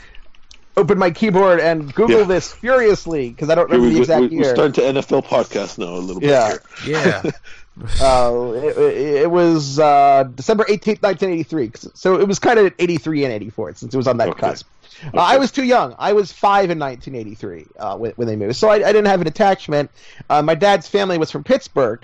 [0.77, 2.25] open my keyboard and Google Yeah.
[2.27, 4.55] this furiously because I don't remember we, the exact we, we're year.
[4.55, 6.53] starting to NFL podcast now a little Yeah.
[6.53, 6.63] bit.
[6.85, 6.97] Here.
[7.25, 7.31] Yeah.
[8.03, 11.71] Uh, it, it- it was uh, December 18th, 1983.
[11.95, 14.41] So it was kind of 83 and 84 since it was on that Okay.
[14.41, 14.67] cusp.
[15.13, 15.95] Uh, I was too young.
[15.99, 18.57] I was five in 1983 uh, when, when they moved.
[18.57, 19.91] So I, I didn't have an attachment.
[20.31, 22.01] Uh, my dad's family was from Pittsburgh.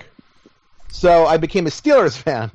[0.90, 2.50] So I became a Steelers fan.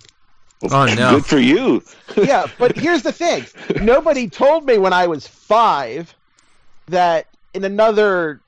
[0.72, 1.16] Oh, no.
[1.16, 1.84] Good for you.
[2.18, 3.46] yeah, but here's the thing:
[3.84, 6.14] nobody told me when I was five
[6.88, 8.40] that in another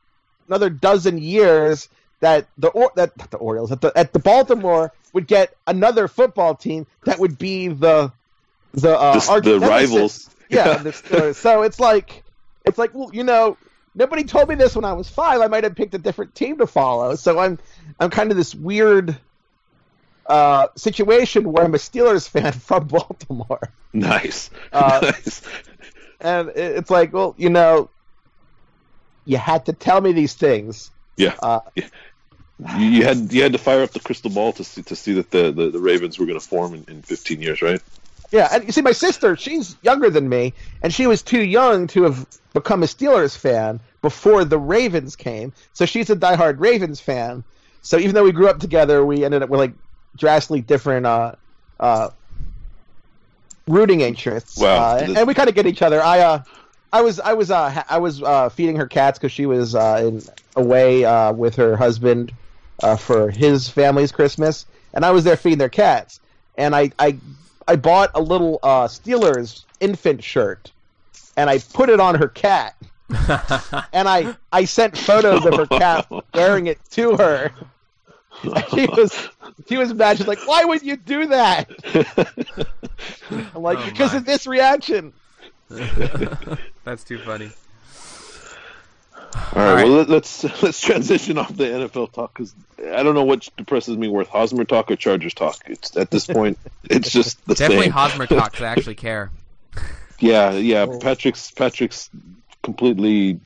[0.47, 1.89] another dozen years
[2.21, 6.07] that the or, that not the Orioles at the at the Baltimore would get another
[6.07, 8.11] football team that would be the
[8.73, 9.69] the uh, The- arch the nemesis.
[9.69, 10.29] rivals.
[10.49, 11.35] Yeah, the Steelers.
[11.35, 12.23] so it's like
[12.65, 13.57] it's like well, you know.
[13.97, 15.39] Nobody told me this when I was five.
[15.39, 17.15] I might have picked a different team to follow.
[17.15, 17.57] So I'm,
[17.97, 19.17] I'm kind of this weird
[20.27, 23.61] uh, situation where I'm a Steelers fan from Baltimore.
[23.93, 24.49] Nice.
[24.73, 25.41] Uh, nice.
[26.19, 27.89] and it's like, well, you know,
[29.23, 30.91] you had to tell me these things.
[31.15, 31.35] Yeah.
[31.41, 31.61] Uh,
[32.77, 35.13] You, you had you had to fire up the crystal ball to see to see
[35.13, 37.81] that the, the, the Ravens were going to form in, in 15 years, right?
[38.31, 41.87] Yeah, and you see, my sister, she's younger than me, and she was too young
[41.87, 45.53] to have become a Steelers fan before the Ravens came.
[45.73, 47.43] So she's a diehard Ravens fan.
[47.81, 49.73] So even though we grew up together, we ended up with like
[50.15, 51.33] drastically different uh,
[51.79, 52.09] uh,
[53.67, 54.57] rooting interests.
[54.57, 54.95] Wow.
[54.95, 56.01] Uh, and, and we kind of get each other.
[56.01, 56.43] I uh,
[56.91, 60.01] I was I was uh, I was uh, feeding her cats because she was uh,
[60.05, 60.21] in
[60.55, 62.31] away uh, with her husband
[62.81, 66.19] uh, for his family's Christmas, and I was there feeding their cats.
[66.57, 67.17] And I I,
[67.67, 70.71] I bought a little uh, Steelers infant shirt,
[71.37, 72.75] and I put it on her cat,
[73.93, 77.51] and I I sent photos of her cat wearing it to her.
[78.43, 79.29] And she was
[79.67, 80.17] she was mad.
[80.17, 81.69] She's like, "Why would you do that?"
[83.55, 84.17] I'm like, Oh, "Because my.
[84.19, 85.13] of this reaction."
[86.83, 87.51] That's too funny.
[89.35, 89.83] All right, right.
[89.85, 93.97] well let, let's let's transition off the NFL talk because I don't know what depresses
[93.97, 95.57] me more, Hosmer talk or Chargers talk.
[95.67, 97.91] It's at this point, it's just the Definitely same.
[97.93, 99.31] Hosmer talk 'cause I actually care.
[100.19, 100.85] Yeah, yeah.
[101.01, 102.09] Patrick's Patrick's
[102.63, 103.39] completely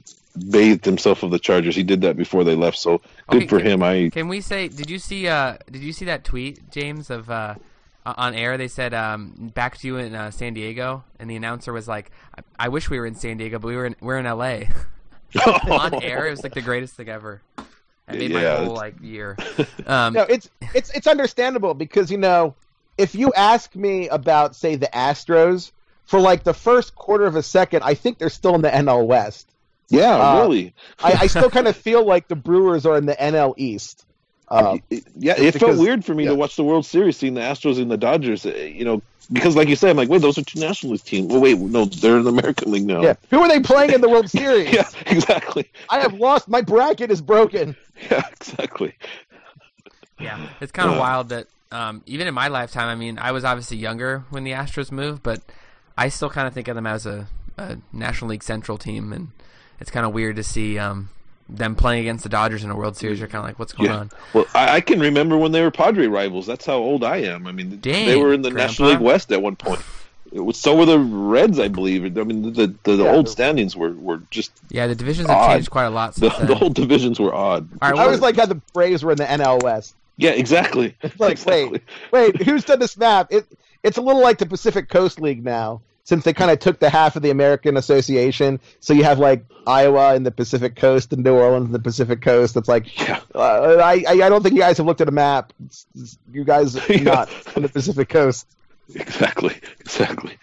[0.50, 1.76] bathed himself of the Chargers.
[1.76, 3.84] He did that before they left, so good Okay, for can- him.
[3.84, 4.68] I Can we say?
[4.68, 5.28] Did you see?
[5.28, 7.10] Uh, did you see that tweet, James?
[7.10, 7.56] Of uh,
[8.06, 11.74] on air, they said um, back to you in uh, San Diego, and the announcer
[11.74, 14.18] was like, I, "I wish we were in San Diego, but we were in, we're
[14.20, 14.70] in L.A."
[15.70, 17.42] on air, it was like the greatest thing ever.
[18.08, 19.38] I made my whole it's- like year.
[19.88, 22.56] Um, No, it's it's it's understandable because you know
[22.98, 25.72] if you ask me about say the Astros
[26.06, 29.06] for like the first quarter of a second, I think they're still in the NL
[29.06, 29.48] West.
[29.90, 30.74] Yeah, Uh, really.
[31.04, 34.06] I, I still kind of feel like the Brewers are in the NL East.
[34.48, 36.30] Uh, It- yeah, it because- felt weird for me yeah.
[36.32, 38.46] to watch the World Series seeing the Astros and the Dodgers.
[38.46, 39.02] uh, You know,
[39.32, 41.28] because like you said, I'm like, wait, those are two National League teams.
[41.32, 43.02] Well, wait, no, they're in the American League now.
[43.02, 44.74] yeah, who are they playing in the World Series?
[44.74, 45.70] yeah, exactly.
[45.90, 46.48] I have lost.
[46.48, 47.76] My bracket is broken.
[48.10, 48.96] Yeah, exactly.
[50.20, 51.00] Yeah, it's kind of Uh.
[51.02, 54.52] wild that um, even in my lifetime, I mean, I was obviously younger when the
[54.52, 55.42] Astros moved, but
[55.98, 57.28] I still kind of think of them as a,
[57.58, 59.30] a National League Central team, and
[59.82, 61.10] it's kind of weird to see um,
[61.50, 63.20] them playing against the Dodgers in a World Series.
[63.20, 63.97] You're kind of like, what's going Yeah.
[63.97, 64.12] on?
[64.34, 66.45] Well, I, I can remember when they were Padre rivals.
[66.45, 67.47] That's how old I am.
[67.47, 68.68] I mean, they were in the Grandpa.
[68.68, 69.82] National League West at one point.
[70.32, 72.06] It was, so were the Reds, I believe.
[72.18, 75.28] I mean, the the, the Yeah, old the- standings were, were just Yeah, the divisions
[75.28, 76.45] have changed quite a lot the, then.
[76.47, 77.68] the whole divisions were odd.
[77.82, 79.95] All right, I was like how the Braves were in the NL West.
[80.18, 80.95] Yeah, exactly.
[81.02, 81.82] It's like, exactly.
[82.12, 83.28] Wait, who's done this map?
[83.32, 83.47] It
[83.82, 86.89] it's a little like the Pacific Coast League now, since they kind of took the
[86.89, 88.60] half of the American Association.
[88.80, 92.22] So you have like Iowa and the Pacific Coast, and New Orleans and the Pacific
[92.22, 92.57] Coast.
[92.57, 93.22] It's like Yeah.
[93.36, 95.53] uh, I I I don't think you guys have looked at a map.
[95.66, 97.03] It's, it's- you guys are Yeah.
[97.03, 98.47] not on the Pacific Coast.
[98.95, 99.55] Exactly.
[99.80, 100.38] Exactly.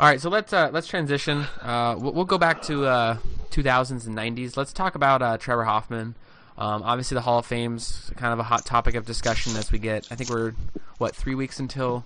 [0.00, 1.46] All right, so let's uh, let's transition.
[1.62, 3.18] Uh, we'll, we'll go back to uh,
[3.50, 4.56] 2000s and 90s.
[4.56, 6.14] Let's talk about uh, Trevor Hoffman.
[6.56, 9.78] Um, obviously, the Hall of Fame's kind of a hot topic of discussion as we
[9.78, 10.08] get.
[10.10, 10.54] I think we're
[10.98, 12.04] what three weeks until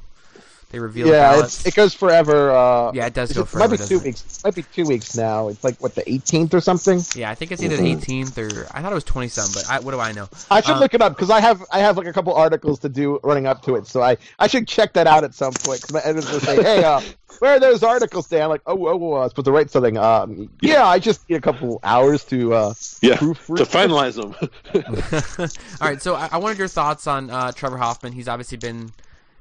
[0.71, 1.59] they reveal the Yeah, ballots.
[1.61, 2.51] it's, it goes forever.
[2.51, 4.05] Uh, Yeah, it does go it- Might be two doesn't it?
[4.05, 4.41] weeks.
[4.45, 5.49] Might be two weeks now.
[5.49, 7.03] It's like what the 18th or something.
[7.15, 9.69] yeah, I think it's either the 18th or I thought it was 20 some, but
[9.69, 10.29] I, what do I know?
[10.51, 12.79] I should Uh, look it up because I have I have like a couple articles
[12.81, 15.53] to do running up to it, so I, I should check that out at some
[15.55, 15.81] point.
[15.81, 17.01] Because my editors will say, "Hey, uh,
[17.39, 19.71] where are those articles?" Dan, I'm like, "Oh, oh, oh, I was supposed to write
[19.71, 23.17] something." Um, yeah, I just need a couple hours to uh, Yeah.
[23.17, 23.57] proofread.
[23.59, 24.35] To finalize them.
[25.81, 28.13] All right, so I, I wanted your thoughts on uh, Trevor Hoffman.
[28.13, 28.91] He's obviously been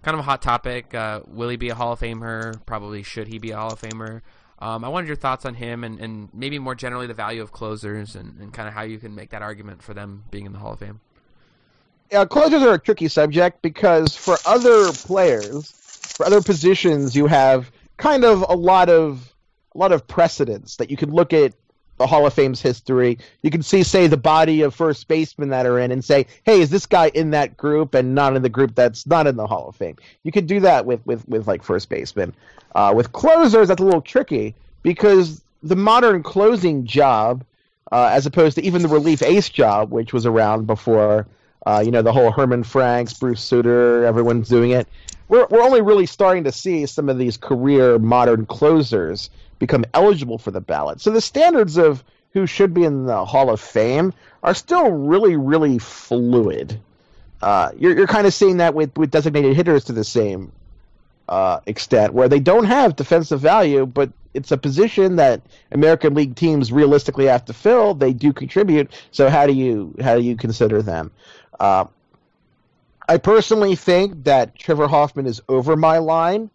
[0.01, 0.93] kind of a hot topic.
[0.93, 2.63] Uh, will he be a Hall of Famer?
[2.65, 4.21] Probably should he be a Hall of Famer?
[4.59, 7.51] Um, I wanted your thoughts on him and, and maybe more generally the value of
[7.51, 10.53] closers and, and kind of how you can make that argument for them being in
[10.53, 10.99] the Hall of Fame.
[12.11, 15.71] Yeah, closers are a tricky subject because for other players,
[16.15, 19.33] for other positions, you have kind of a lot of
[19.75, 21.53] a lot of precedents that you can look at
[21.97, 23.17] the Hall of Fame's history.
[23.41, 26.61] You can see, say, the body of first basemen that are in, and say, "Hey,
[26.61, 29.47] is this guy in that group and not in the group that's not in the
[29.47, 32.33] Hall of Fame?" You could do that with with with like first basemen.
[32.75, 37.43] Uh, with closers, that's a little tricky because the modern closing job,
[37.91, 41.25] uh, as opposed to even the relief ace job, which was around before
[41.68, 44.88] uh, you know, the whole Herman Franks, Bruce Sutter, everyone's doing it.
[45.28, 50.38] We're, we're only really starting to see some of these career modern closers become eligible
[50.38, 51.01] for the ballot.
[51.01, 54.13] So the standards of who should be in the Hall of Fame
[54.43, 56.80] are still really, really fluid.
[57.41, 60.53] Uh, you're you're kind of seeing that with, with designated hitters to the same
[61.28, 65.41] uh, extent, where they don't have defensive value, but it's a position that
[65.72, 67.93] American League teams realistically have to fill.
[67.93, 68.89] They do contribute.
[69.11, 71.11] So how do you how do you consider them?
[71.59, 71.85] Uh,
[73.07, 76.49] I personally think that Trevor Hoffman is over my line.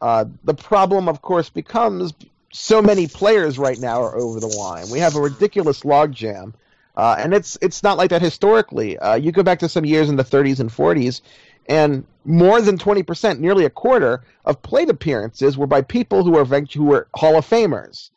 [0.00, 2.12] Uh, the problem, of course, becomes
[2.52, 4.90] so many players right now are over the line.
[4.90, 6.52] We have a ridiculous logjam,
[6.96, 8.98] uh, and it's it's not like that historically.
[8.98, 11.22] Uh, you go back to some years in the 30s and 40s,
[11.68, 16.44] and more than 20%, nearly a quarter of plate appearances were by people who were
[16.44, 18.10] who were Hall of Famers,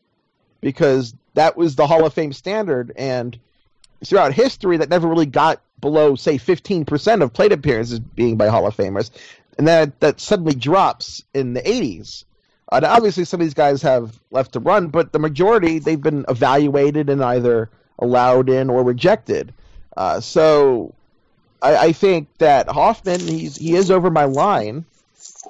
[0.62, 3.40] because that was the Hall of Fame standard, and
[4.06, 8.68] throughout history that never really got below say 15% of plate appearances being by Hall
[8.68, 9.12] of Famers
[9.58, 12.24] and that that suddenly drops in the 80s
[12.72, 16.26] uh, obviously some of these guys have left to run but the majority they've been
[16.28, 17.70] evaluated and either
[18.00, 19.54] allowed in or rejected.
[19.96, 20.94] Uh, so
[21.62, 24.86] I, I think that Hoffman he's he is over my line.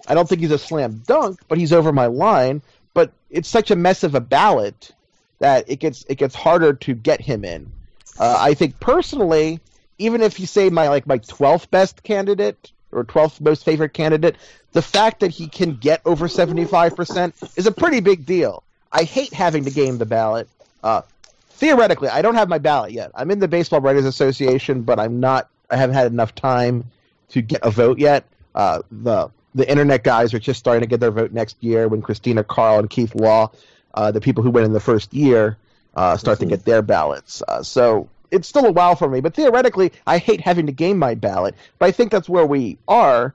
[0.07, 2.61] I don't think he's a slam dunk but he's over my line.
[2.93, 4.91] But it's such a mess of a ballot
[5.39, 7.71] that it gets it gets harder to get him in.
[8.19, 9.59] Uh, I think personally,
[9.98, 14.36] even if you say my like my twelfth best candidate or twelfth most favorite candidate,
[14.74, 18.64] the fact that he can get over seventy five percent is a pretty big deal.
[18.91, 20.48] I hate having to game the ballot.
[20.84, 21.02] Uh,
[21.50, 23.12] theoretically, I don't have my ballot yet.
[23.16, 25.50] I'm in the Baseball Writers Association, but I'm not.
[25.70, 26.86] I haven't had enough time
[27.30, 28.26] to get a vote yet.
[28.56, 32.02] Uh, the the internet guys are just starting to get their vote next year when
[32.02, 33.52] Christina Kahrl and Keith Law,
[33.93, 35.58] uh, the people who went in the first year,
[35.95, 37.41] uh, start to get their ballots.
[37.48, 40.97] Uh, so it's still a while for me, but theoretically, I hate having to game
[40.99, 41.55] my ballot.
[41.80, 43.34] But I think that's where we are.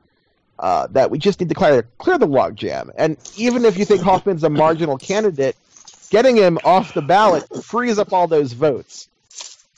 [0.59, 2.91] Uh, that we just need to clear clear the logjam.
[2.97, 5.57] And even if you think Hoffman's a marginal candidate,
[6.11, 9.09] getting him off the ballot frees up all those votes.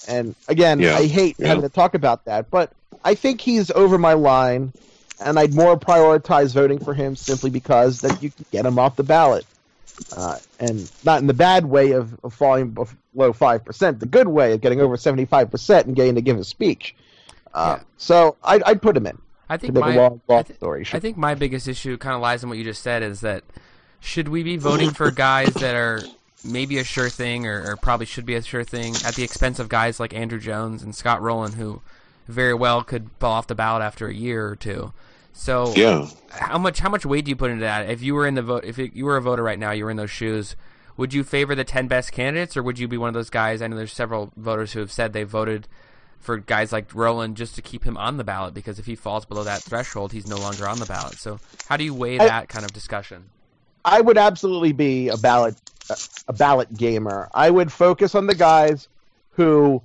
[0.07, 1.47] And again, Yeah, I hate yeah.
[1.49, 4.73] having to talk about that, but I think he's over my line,
[5.25, 8.97] and I'd more prioritize voting for him simply because that you can get him off
[8.97, 9.47] the ballot.
[10.17, 12.77] Uh, and not in the bad way of, of falling
[13.15, 16.21] below five percent, the good way of getting over seventy five percent and getting to
[16.21, 16.95] give a speech.
[17.53, 17.85] Uh, Yeah.
[17.97, 19.19] So I'd, I'd put him in.
[19.49, 22.21] I think my long, long I, thi- story I think my biggest issue kind of
[22.23, 23.45] lies in what you just said is that
[24.01, 26.01] should we be voting for guys that are
[26.45, 29.59] maybe a sure thing or, or probably should be a sure thing at the expense
[29.59, 31.81] of guys like Andruw Jones and Scott Rolen who
[32.27, 34.93] very well could fall off the ballot after a year or two.
[35.37, 36.07] So Yeah.
[36.31, 37.91] how much how much weight do you put into that?
[37.91, 39.91] If you were in the vote, if you were a voter right now, you were
[39.91, 40.57] in those shoes.
[40.97, 43.61] Would you favor the ten best candidates, or would you be one of those guys?
[43.61, 45.67] I know there's several voters who have said they voted
[46.21, 49.27] for guys like Rolen just to keep him on the ballot because if he falls
[49.27, 51.19] below that threshold, he's no longer on the ballot.
[51.19, 53.25] So how do you weigh I- that kind of discussion?
[53.85, 55.57] I would absolutely be a ballot
[56.29, 57.29] a ballot gamer.
[57.35, 58.89] I would focus on the guys
[59.33, 59.83] who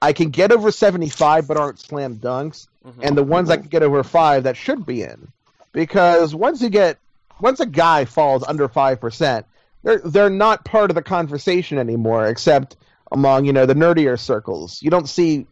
[0.00, 2.68] I can get over 75 but aren't slam dunks
[3.00, 5.28] and the ones that can get over 5 that should be in.
[5.72, 6.98] Because once you get
[7.40, 9.44] once a guy falls under 5%,
[9.82, 12.76] they're they're not part of the conversation anymore except
[13.12, 14.82] among, you know, the nerdier circles.
[14.82, 15.46] You don't see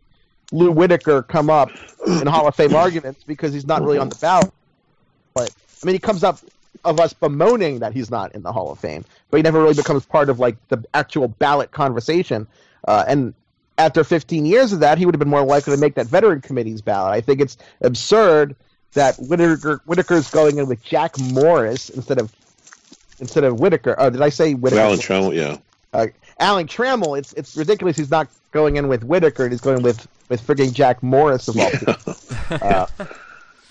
[0.53, 1.71] Lou Whitaker come up
[2.07, 4.53] in Hall of Fame arguments because he's not really on the ballot.
[5.35, 5.51] But
[5.83, 6.39] I mean, he comes up
[6.85, 9.75] of us bemoaning that he's not in the Hall of Fame, but he never really
[9.75, 12.47] becomes part of like the actual ballot conversation.
[12.87, 13.35] Uh, and
[13.79, 16.41] after 15 years of that, he would have been more likely to make that veteran
[16.41, 17.13] committee's ballot.
[17.13, 18.55] I think it's absurd
[18.95, 22.31] that Whitaker Whitaker's going in with Jack Morris instead of
[23.21, 23.95] instead of Whitaker.
[23.99, 24.81] Oh, did I say Whitaker?
[24.83, 25.57] Alan Trammell, yeah.
[25.93, 26.07] uh,
[26.39, 27.19] Alan Trammell.
[27.19, 27.97] It's it's ridiculous.
[27.97, 29.49] He's not going in with Whitaker.
[29.49, 31.97] He's going with with frigging Jack Morris of all people.
[32.53, 32.87] Uh,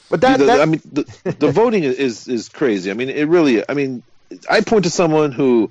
[0.10, 1.04] but that, The- that I mean, the,
[1.38, 2.90] the voting is is crazy.
[2.90, 3.64] I mean, it really.
[3.70, 4.02] I mean,
[4.50, 5.70] I point to someone who,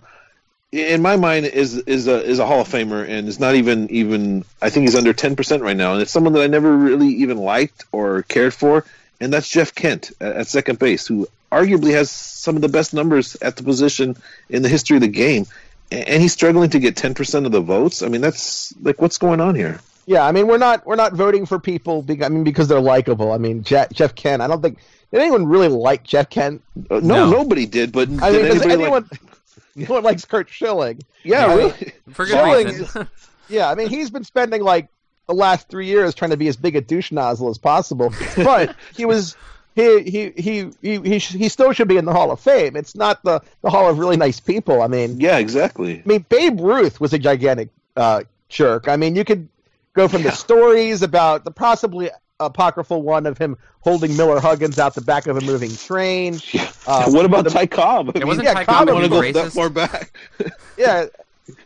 [0.73, 3.91] in my mind, is is a is a Hall of Famer and is not even
[3.91, 4.45] even.
[4.63, 7.09] I think he's under ten percent right now, and it's someone that I never really
[7.09, 8.85] even liked or cared for,
[9.21, 12.95] and that's Jeff Kent at, at second base, who arguably has some of the best
[12.95, 14.17] numbers at the position
[14.49, 15.47] in the history of the game,
[15.91, 18.03] and, and he's struggling to get ten percent of the votes.
[18.03, 19.81] I mean, that's like what's going on here.
[20.11, 22.03] Yeah, I mean we're not we're not voting for people.
[22.03, 23.31] Because, I mean because they're likable.
[23.31, 24.43] I mean Jeff, Jeff Kent.
[24.43, 24.79] I don't think
[25.13, 26.63] did anyone really like Jeff Kent.
[26.91, 27.31] Uh, no, No.
[27.31, 29.05] nobody did, but I mean, does anyone?
[29.05, 29.21] like-
[29.77, 31.01] anyone no one likes Curt Schilling?
[31.23, 31.93] yeah, I mean, really.
[32.13, 33.09] For good Schilling reason.
[33.49, 34.89] Yeah, I mean he's been spending like
[35.29, 38.75] the last three years trying to be as big a douche nozzle as possible, but
[38.97, 39.37] he was.
[39.77, 42.75] He, he he he he sh- he still should be in the Hall of Fame.
[42.75, 44.83] It's not the, the Hall of really nice people.
[44.83, 46.01] I mean, Yeah, exactly.
[46.01, 48.89] I mean, Babe Ruth was a gigantic uh, jerk.
[48.89, 49.49] I mean, you could
[49.95, 54.95] go from the stories about the possibly apocryphal one of him holding Miller Huggins out
[54.95, 56.39] the back of a moving train.
[56.87, 58.09] Uh, what about the- Ty Cobb?
[58.09, 60.17] I It mean, wasn't yeah, Ty Cobb Cobb want to go that far back.
[60.79, 61.07] Yeah,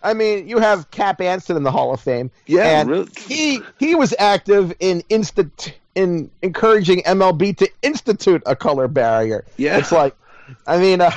[0.03, 2.31] I mean, you have Cap Anson in the Hall of Fame.
[2.47, 3.09] Yeah, and really.
[3.27, 9.45] he he was active in instant in encouraging MLB to institute a color barrier.
[9.57, 9.79] Yeah.
[9.79, 10.15] it's like,
[10.67, 11.13] I mean, uh,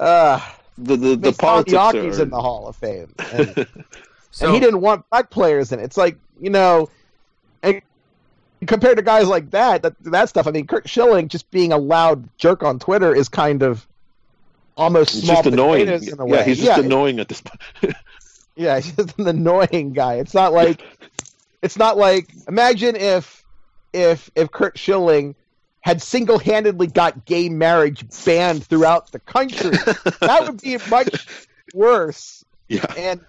[0.00, 0.40] uh,
[0.78, 3.14] the the, the politics Tanyaki's are, in the Hall of Fame.
[3.32, 3.66] And,
[4.34, 5.84] So and he didn't want black players in it.
[5.84, 6.90] It's like you know,
[7.62, 7.80] and
[8.66, 10.48] compared to guys like that, that that stuff.
[10.48, 13.86] I mean, Curt Schilling just being a loud jerk on Twitter is kind of
[14.76, 15.86] almost It's small just annoying.
[15.86, 17.94] in a Yeah, he's just annoying at this point.
[18.56, 20.14] Yeah, he's just an annoying guy.
[20.14, 20.80] It's not like
[21.60, 23.44] it's not like imagine if
[23.92, 25.34] if if Curt Schilling
[25.80, 29.70] had single-handedly got gay marriage banned throughout the country.
[30.20, 31.26] that would be much
[31.74, 32.86] worse yeah.
[32.96, 33.20] and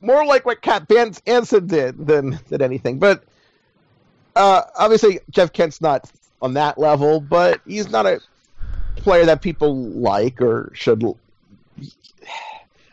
[0.00, 2.98] more like what Cat Van Anson did than than anything.
[2.98, 3.24] But
[4.36, 8.20] uh, obviously, Jeff Kent's not on that level, but he's not a
[8.96, 11.02] player that people like or should.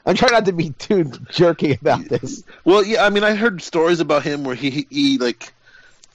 [0.08, 2.44] I'm trying not to be too jerky about this.
[2.64, 5.52] Well, yeah, I mean, I heard stories about him where he, he he like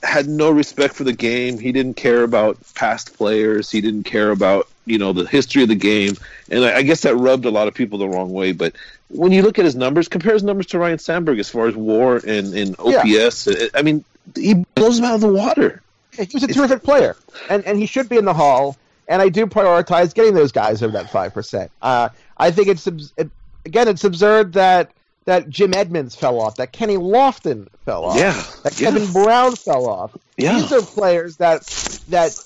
[0.03, 1.59] had no respect for the game.
[1.59, 3.71] He didn't care about past players.
[3.71, 6.15] He didn't care about you know the history of the game,
[6.51, 8.53] and I, I guess that rubbed a lot of people the wrong way.
[8.53, 8.75] But
[9.09, 11.77] when you look at his numbers, compare his numbers to Ryne Sandberg as far as
[11.77, 13.49] WAR and, and OPS.
[13.49, 14.05] I- I mean,
[14.35, 15.83] he blows him out of the water.
[16.13, 17.17] He was a terrific player,
[17.49, 18.77] and and he should be in the Hall.
[19.09, 21.71] And I do prioritize getting those guys over that five percent.
[21.83, 23.31] Uh, I think it's it,
[23.65, 24.93] again, it's absurd that
[25.27, 28.91] that Jim Edmonds fell off, that Kenny Lofton fell off, Yeah, that yeah.
[28.91, 30.17] Kevin Brown fell off.
[30.37, 30.55] Yeah.
[30.61, 31.63] These are players that
[32.09, 32.37] that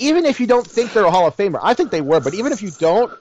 [0.00, 2.34] even if you don't think they're a Hall of Famer, I think they were, but
[2.34, 3.12] even if you don't,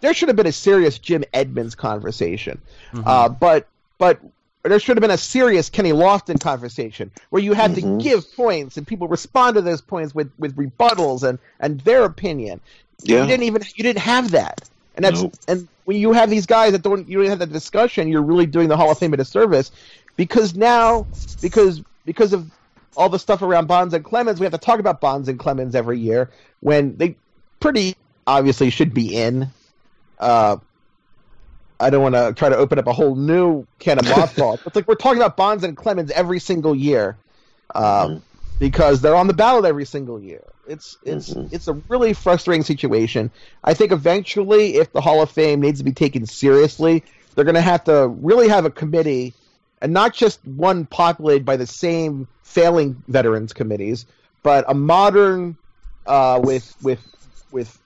[0.00, 2.60] there should have been a serious Jim Edmonds conversation.
[2.94, 3.66] Uh, but
[3.98, 4.20] but
[4.62, 7.74] there should have been a serious Kenny Lofton conversation where you had Mhm.
[8.00, 12.04] to give points and people respond to those points with, with rebuttals and, and their
[12.04, 12.60] opinion.
[13.02, 13.22] Yeah.
[13.22, 14.68] You didn't even you didn't have that.
[14.94, 15.34] And that's Nope.
[15.46, 18.46] and when you have these guys that don't you don't have that discussion, you're really
[18.46, 19.70] doing the Hall of Fame a disservice
[20.16, 21.06] because now
[21.40, 22.50] because because of
[22.96, 25.74] all the stuff around Bonds and Clemens, we have to talk about Bonds and Clemens
[25.74, 26.30] every year
[26.60, 27.16] when they
[27.60, 27.94] pretty
[28.26, 29.48] obviously should be in.
[30.18, 30.56] Uh,
[31.80, 34.60] I don't want to try to open up a whole new can of mothballs.
[34.66, 37.18] it's like we're talking about Bonds and Clemens every single year,
[37.74, 38.22] um, Mhm.
[38.58, 40.42] because they're on the ballot every single year.
[40.66, 41.52] It's it's Mhm.
[41.52, 43.30] it's a really frustrating situation.
[43.62, 47.54] I think eventually, if the Hall of Fame needs to be taken seriously, they're going
[47.54, 49.36] to have to really have a committee,
[49.80, 54.06] and not just one populated by the same failing veterans committees,
[54.42, 55.56] but a modern
[56.06, 57.00] uh, with with
[57.50, 57.78] with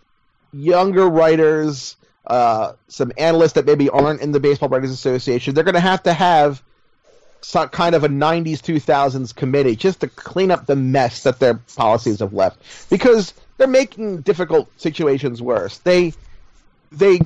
[0.52, 5.54] younger writers, uh, some analysts that maybe aren't in the Baseball Writers Association.
[5.54, 6.62] They're going to have to have
[7.42, 11.54] some kind of a 90s 2000s committee just to clean up the mess that their
[11.74, 15.78] policies have left because they're making difficult situations worse.
[15.78, 16.14] They
[16.92, 17.20] they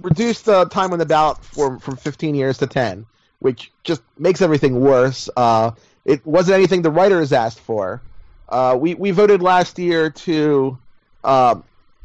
[0.00, 3.06] reduced the time on the ballot from from 15 years to 10,
[3.44, 5.28] which just makes everything worse.
[5.36, 5.70] Uh,
[6.06, 8.00] it wasn't anything the writers asked for.
[8.48, 10.78] Uh, we we voted last year to
[11.24, 11.54] uh,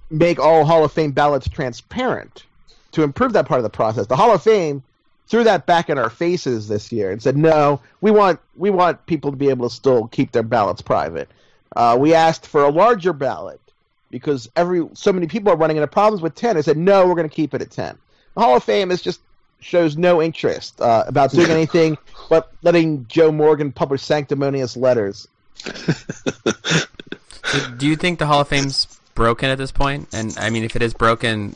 [0.10, 2.44] make all Hall of Fame ballots transparent
[2.92, 4.06] to improve that part of the process.
[4.08, 4.84] The Hall of Fame
[5.28, 9.06] threw that back in our faces this year and said, "No, we want we want
[9.06, 11.30] people to be able to still keep their ballots private."
[11.74, 13.62] Uh, we asked for a larger ballot
[14.12, 16.58] because every so many people are running into problems with ten.
[16.58, 17.98] I said, "No, we're going to keep it at 10.
[18.36, 19.22] The Hall of Fame is just
[19.62, 21.98] shows no interest uh, about doing anything
[22.30, 25.28] but letting Joe Morgan publish sanctimonious letters.
[27.78, 30.08] Do you think the Hall of Fame's broken at this point?
[30.14, 31.56] And I mean, if it is broken,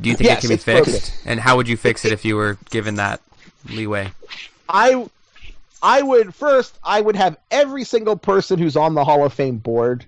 [0.00, 0.92] do you think Yes, it can be it's broken.
[0.92, 1.12] fixed?
[1.26, 3.20] And how would you fix it if you were given that
[3.68, 4.12] leeway?
[4.68, 5.08] I
[5.82, 9.56] I would first I would have every single person who's on the Hall of Fame
[9.56, 10.04] board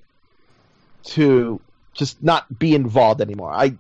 [1.07, 1.61] to
[1.95, 3.51] just not be involved anymore.
[3.53, 3.75] I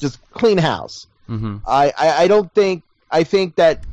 [0.00, 1.06] just clean house.
[1.28, 3.84] Hmm I, I, I don't think I think that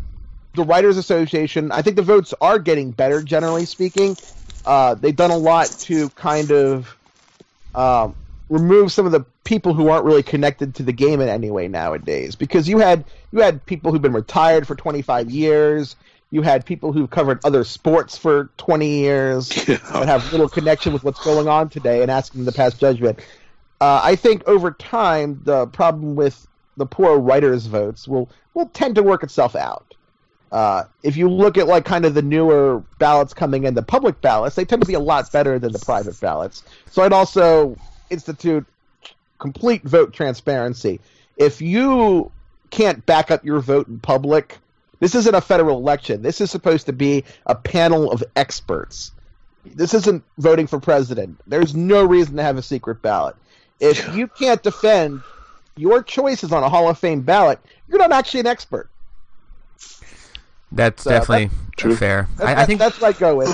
[0.56, 4.18] the Writers Association I think the votes are getting better generally speaking.
[4.66, 6.98] Uh, they've done a lot to kind of
[7.76, 8.16] um,
[8.50, 11.68] remove some of the people who aren't really connected to the game in any way
[11.68, 12.36] nowadays.
[12.36, 15.96] Because you had you had people who've been retired for 25 years.
[16.32, 19.78] You had people who've covered other sports for 20 years Yeah.
[19.98, 23.20] that have little connection with what's going on today and asking them to pass judgment.
[23.82, 26.48] Uh, I think over time the problem with
[26.80, 29.94] the poor writers' votes will will tend to work itself out.
[30.52, 34.20] Uh, if you look at like kind of the newer ballots coming in, the public
[34.22, 36.64] ballots, they tend to be a lot better than the private ballots.
[36.90, 37.78] So I'd also
[38.10, 38.66] institute
[39.38, 41.00] complete vote transparency.
[41.38, 42.32] If you
[42.72, 44.58] can't back up your vote in public,
[45.00, 46.24] this isn't a federal election.
[46.24, 49.12] This is supposed to be a panel of experts.
[49.66, 51.40] This isn't voting for president.
[51.46, 53.36] There's no reason to have a secret ballot.
[53.80, 55.22] If you can't defend
[55.78, 58.90] your choices on a Hall of Fame ballot, you're not actually an expert.
[60.72, 61.96] That's So definitely True.
[61.96, 62.28] fair.
[62.38, 63.50] That's, I, I think that's what I go with.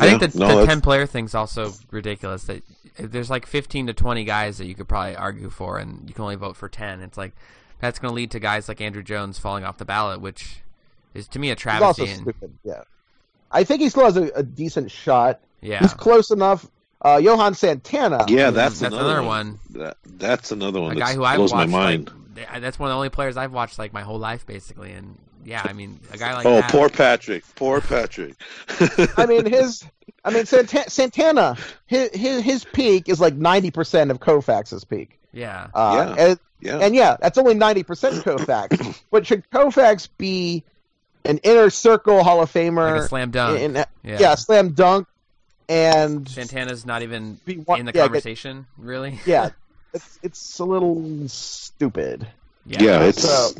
[0.00, 2.44] I think Yeah, the, no, the ten player thing's also ridiculous.
[2.44, 2.62] That
[2.98, 6.22] there's like fifteen to twenty guys that you could probably argue for, and you can
[6.22, 7.00] only vote for ten.
[7.00, 7.32] It's like
[7.80, 10.60] that's going to lead to guys like Andruw Jones falling off the ballot, which
[11.14, 12.08] is to me a He's also travesty.
[12.10, 12.52] and- stupid.
[12.62, 12.82] Yeah,
[13.50, 15.40] I think he still has a, a decent shot.
[15.60, 16.66] yeah, He's close enough.
[17.00, 18.24] Uh, Johan Santana.
[18.28, 19.46] Yeah, that's, That's another, another one.
[19.46, 19.58] one.
[19.82, 21.70] That, that's another one a guy who I've blows watched.
[21.70, 22.10] my mind.
[22.36, 24.92] Like, that's one of the only players I've watched like my whole life, basically.
[24.92, 26.70] And yeah, I mean, a guy like oh, that.
[26.70, 27.44] poor Patrick.
[27.56, 28.34] Poor Patrick.
[29.16, 29.84] I mean his.
[30.24, 30.90] I mean Santana.
[30.90, 35.18] Santana his, his his peak is like ninety percent of Koufax's peak.
[35.32, 36.24] Yeah, Uh, Yeah.
[36.26, 36.78] and, yeah.
[36.78, 39.00] and yeah, that's only ninety percent Koufax.
[39.10, 40.64] but should Koufax be
[41.24, 42.92] an inner circle Hall of Famer?
[42.92, 43.60] like a slam dunk.
[43.60, 43.84] in- yeah.
[44.04, 45.06] yeah, slam dunk,
[45.68, 49.20] and Santana's not even Be one- in the yeah, get- conversation, really.
[49.26, 49.50] yeah,
[49.94, 52.26] it's it's a little stupid.
[52.66, 53.52] yeah, it's So-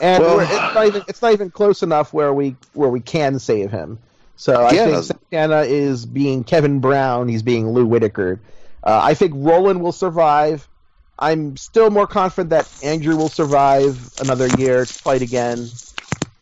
[0.00, 3.38] And Well- it's not even it's not even close enough where we where we can
[3.38, 3.98] save him.
[4.36, 4.86] So I Yeah.
[4.86, 7.28] think Santana is being Kevin Brown.
[7.28, 8.40] He's being Lou Whitaker.
[8.82, 10.66] Uh, I think Rolen will survive.
[11.18, 15.68] I'm still more confident that Andruw will survive another year to fight again,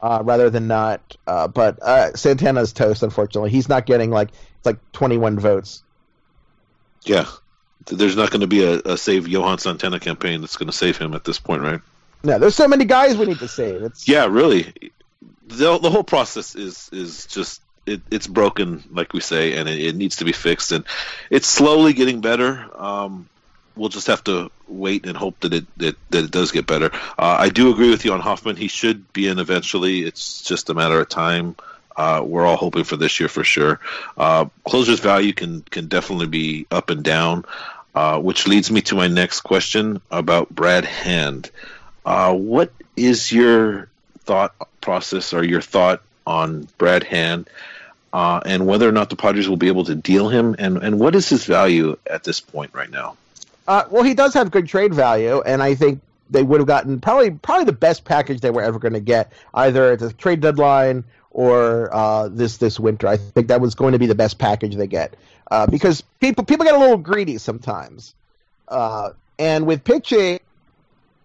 [0.03, 1.17] uh, rather than not.
[1.27, 3.03] Uh, but uh, Santana's toast.
[3.03, 5.83] Unfortunately, he's not getting like it's like 21 votes.
[7.05, 7.27] yeah.
[7.87, 10.99] There's not going to be a, a save Johan Santana campaign that's going to save
[10.99, 11.81] him at this point, right?
[12.23, 13.83] No, there's so many guys we need to save.
[13.83, 14.73] It's Yeah, really.
[15.47, 19.81] The the whole process is is just it, it's broken, like we say, and it,
[19.81, 20.73] it needs to be fixed.
[20.73, 20.85] And
[21.31, 22.69] it's slowly getting better.
[22.75, 23.29] Um,
[23.77, 26.91] we'll just have to wait and hope that it that, that it does get better.
[27.19, 28.57] Uh, I do agree with you on Hoffman.
[28.57, 30.01] He should be in eventually.
[30.01, 31.57] It's just a matter of time.
[31.97, 33.81] Uh, we're all hoping for this year for sure.
[34.17, 37.45] Uh, closer's value can can definitely be up and down,
[37.95, 41.51] uh, which leads me to my next question about Brad Hand.
[42.05, 43.89] Uh, what is your
[44.25, 47.49] thought process or your thought on Brad Hand
[48.13, 50.99] uh, and whether or not the Padres will be able to deal him and, and
[50.99, 53.17] what is his value at this point right now?
[53.71, 56.99] Uh, well, he does have good trade value, and I think they would have gotten
[56.99, 60.41] probably probably the best package they were ever going to get, either at the trade
[60.41, 63.07] deadline or uh, this this winter.
[63.07, 65.15] I think that was going to be the best package they get
[65.53, 68.17] uh, because people people get a little greedy sometimes,
[68.67, 70.41] uh, and with pitching,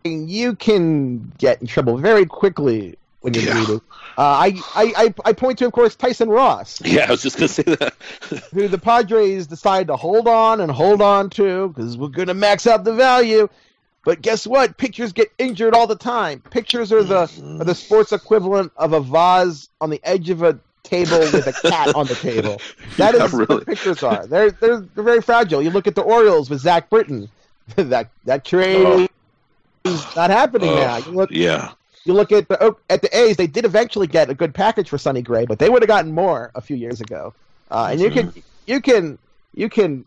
[0.04, 3.54] you can get in trouble very quickly when you're Yeah.
[3.66, 3.82] greedy.
[4.18, 7.36] Uh, I, I I I point to, of course, Tyson Ross Yeah, I was just
[7.38, 7.96] gonna say that.
[8.54, 12.34] who the Padres decided to hold on and hold on to because we're going to
[12.34, 13.50] max out the value.
[14.06, 14.78] But guess what?
[14.78, 16.42] Pictures get injured all the time.
[16.52, 20.60] Pictures are the are the sports equivalent of a vase on the edge of a
[20.84, 22.62] table with a cat on the table.
[22.98, 23.56] That is Yeah, really.
[23.56, 24.26] what pitchers are.
[24.28, 25.62] They're, they're they're very fragile.
[25.62, 27.28] You look at the Orioles with Zach Britton.
[27.76, 29.10] that that trade
[29.84, 30.98] is not happening Oh, now.
[30.98, 31.74] You look yeah,
[32.06, 33.36] you look at the at the A's.
[33.36, 36.12] They did eventually get a good package for Sonny Gray, but they would have gotten
[36.14, 37.34] more a few years ago.
[37.70, 38.34] Uh, and you can
[38.68, 39.18] you can
[39.54, 40.06] you can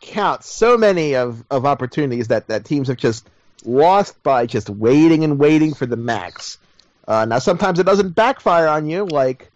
[0.00, 3.28] count so many of, of opportunities that, that teams have just
[3.64, 6.58] lost by just waiting and waiting for the max.
[7.06, 9.50] Uh, now sometimes it doesn't backfire on you, like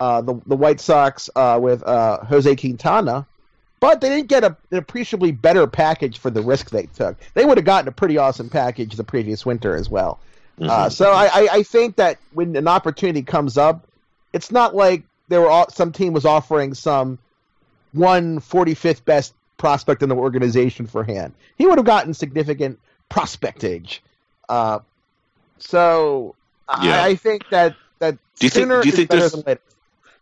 [0.00, 3.26] uh, the the White Sox uh, with uh, Jose Quintana,
[3.80, 7.16] but they didn't get a, an appreciably better package for the risk they took.
[7.34, 10.20] They would have gotten a pretty awesome package the previous winter as well.
[10.60, 13.86] Uh, so I, I, think that when an opportunity comes up,
[14.32, 17.18] it's not like there were all, some team was offering some
[17.92, 21.32] one forty fifth best prospect in the organization for hand.
[21.56, 22.78] He would have gotten significant
[23.10, 24.00] prospectage.
[24.48, 24.80] Uh,
[25.58, 26.34] so
[26.82, 27.02] Yeah.
[27.02, 29.60] I, I think that that Do you think- do you think better there's- than later.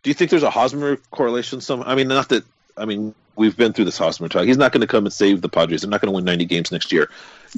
[0.05, 1.61] Do you think there's a Hosmer correlation?
[1.61, 2.45] Some, I mean, not that.
[2.79, 4.45] I mean, we've been through this Hosmer talk.
[4.45, 5.83] He's not going to come and save the Padres.
[5.83, 7.11] They're not going to win 90 games next year.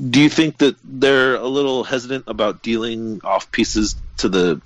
[0.09, 4.61] Do you think that they're a little hesitant about dealing off pieces to the?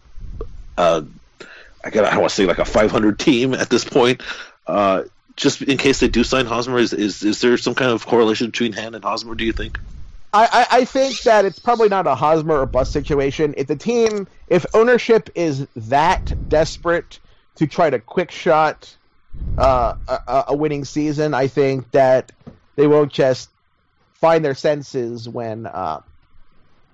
[0.76, 1.02] Uh,
[1.84, 2.04] I got.
[2.04, 4.22] I don't want to say like a 500 team at this point.
[4.66, 5.04] Uh,
[5.36, 8.48] just in case they do sign Hosmer, is, is is there some kind of correlation
[8.48, 9.34] between Hand and Hosmer?
[9.34, 9.78] Do you think?
[10.32, 13.54] I, I, I think that it's probably not a Hosmer or bust situation.
[13.56, 17.20] If the team, if ownership is that desperate
[17.56, 18.96] to try to quick shot
[19.58, 22.32] uh, a, a winning season, I think that
[22.76, 23.50] they won't just
[24.14, 26.00] find their senses when uh,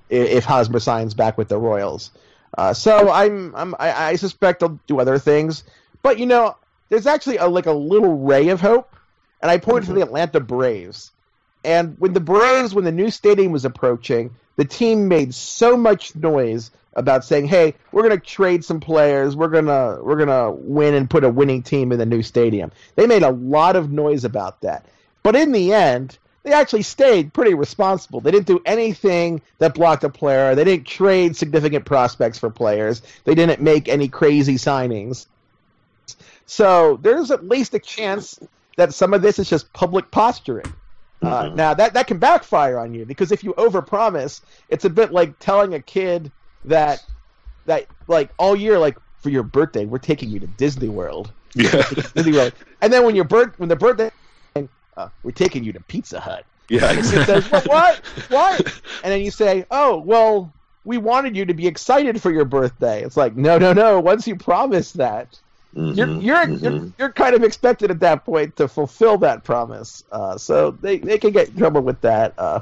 [0.09, 2.11] if Hosmer signs back with the Royals.
[2.59, 5.65] Uh, so I'm, I'm I, I suspect they'll do other things,
[6.03, 6.57] but you know,
[6.89, 8.95] there's actually a, like a little ray of hope,
[9.41, 11.13] and I point to the Atlanta Braves.
[11.63, 16.17] And when the Braves, when the new stadium was approaching, the team made so much
[16.17, 19.37] noise about saying, "Hey, we're going to trade some players.
[19.37, 23.07] We're gonna we're gonna win and put a winning team in the new stadium." They
[23.07, 24.87] made a lot of noise about that,
[25.23, 28.21] but in the end, they actually stayed pretty responsible.
[28.21, 30.55] They didn't do anything that blocked a player.
[30.55, 33.03] They didn't trade significant prospects for players.
[33.25, 35.27] They didn't make any crazy signings.
[36.47, 38.39] So there's at least a chance
[38.77, 40.73] that some of this is just public posturing.
[41.23, 41.55] Uh, Mhm.
[41.55, 45.39] now that that can backfire on you because if you overpromise, it's a bit like
[45.39, 46.33] telling a kid
[46.65, 47.01] that
[47.67, 51.83] that like all year, like for your birthday, we're taking you to Disney World, Yeah,
[52.15, 54.11] Disney World, and then when your birth when the birthday,
[54.97, 56.45] uh, we're taking you to Pizza Hut.
[56.69, 56.91] yeah.
[56.91, 58.01] And says, what, what?
[58.29, 58.67] What?
[59.03, 60.55] And then you say, oh, well,
[60.85, 63.03] we wanted you to be excited for your birthday.
[63.03, 64.01] It's like, no, no, no.
[64.01, 65.39] Once you promise that,
[65.93, 66.63] you're Mhm, you're, mhm.
[66.63, 70.03] you're you're kind of expected at that point to fulfill that promise.
[70.11, 72.35] Uh, so they, they can get in trouble with that.
[72.39, 72.61] Uh,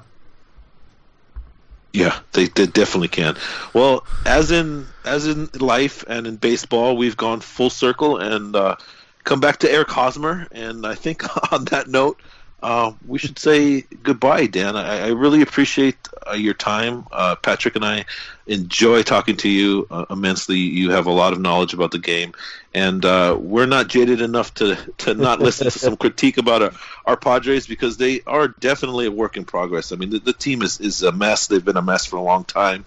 [1.93, 3.37] Yeah, they, they definitely can.
[3.73, 8.77] Well, as in as in life and in baseball, we've gone full circle and uh,
[9.25, 10.47] come back to Eric Hosmer.
[10.53, 11.23] And I think
[11.53, 12.21] on that note,
[12.61, 14.77] uh, we should say goodbye, Dan.
[14.77, 15.97] I, I really appreciate
[16.27, 17.07] uh, your time.
[17.13, 18.05] Uh, Patrick and I
[18.49, 20.57] enjoy talking to you uh, immensely.
[20.57, 22.33] You have a lot of knowledge about the game,
[22.75, 26.73] and uh, we're not jaded enough to, to not listen to some critique about our,
[27.07, 29.93] our Padres because they are definitely a work in progress.
[29.93, 31.47] I mean, the, the team is, is a mess.
[31.47, 32.87] They've been a mess for a long time.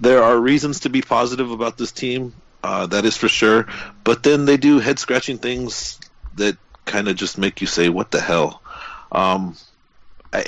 [0.00, 3.68] There are reasons to be positive about this team, uh, that is for sure.
[4.04, 5.98] But then they do head scratching things
[6.34, 8.62] that kind of just make you say, "What the hell."
[9.12, 9.56] Um,
[10.32, 10.44] I,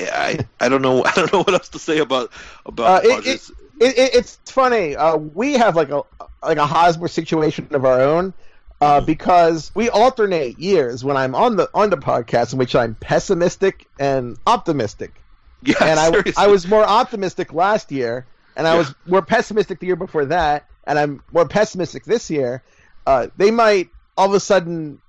[0.60, 2.32] I I don't know I don't know what else to say about
[2.66, 3.50] about Uh, it- Padres.
[3.80, 4.94] it, it, it's funny.
[4.96, 6.02] Uh, we have like a
[6.42, 8.34] like a Hosmer situation of our own.
[8.82, 12.94] Uh, because we alternate years when I'm on the on the podcast in which I'm
[12.94, 15.22] pessimistic and optimistic.
[15.62, 16.32] yeah, and I, seriously.
[16.38, 18.78] I was more optimistic last year, and I Yeah.
[18.78, 22.64] was more pessimistic the year before that, and I'm more pessimistic this year.
[23.04, 25.02] Uh, they might all of a sudden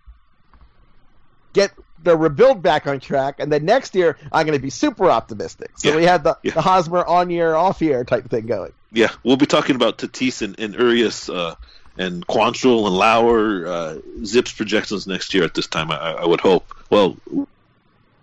[1.53, 1.71] get
[2.03, 5.71] the rebuild back on track, and then next year I'm going to be super optimistic.
[5.77, 5.95] So Yeah.
[5.97, 6.53] we have the, Yeah.
[6.53, 8.73] the Hosmer on year, off year type thing going.
[8.91, 11.55] Yeah, we'll be talking about Tatis and, and Urias uh,
[11.97, 15.91] and Quantrill and Lauer, uh, ZiPS projections next year at this time.
[15.91, 16.73] I, I would hope.
[16.89, 17.15] Well,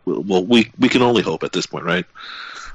[0.05, 2.05] well, we we can only hope at this point, right?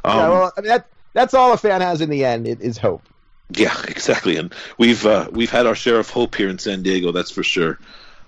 [0.05, 2.47] Um, yeah, well, I mean that that's all a fan has in the end.
[2.47, 3.03] It is hope.
[3.49, 4.37] Yeah, exactly.
[4.37, 7.11] And we've uh, we've had our share of hope here in San Diego.
[7.11, 7.79] That's for sure.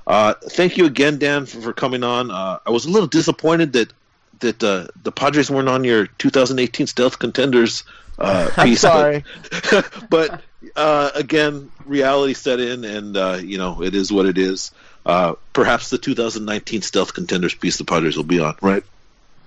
[0.08, 2.32] Uh, thank you again, Dan, for, for coming on.
[2.32, 3.91] Uh, I was a little disappointed that
[4.39, 7.84] that uh, the Padres weren't on your 2018 Stealth Contenders
[8.20, 8.82] uh, I'm piece.
[8.82, 9.24] sorry.
[9.72, 10.41] But, but
[10.76, 14.72] uh, again, reality set in, and uh, you know it is what it is.
[15.06, 18.84] Uh, perhaps the 2019 Stealth Contenders piece the Padres will be on, right?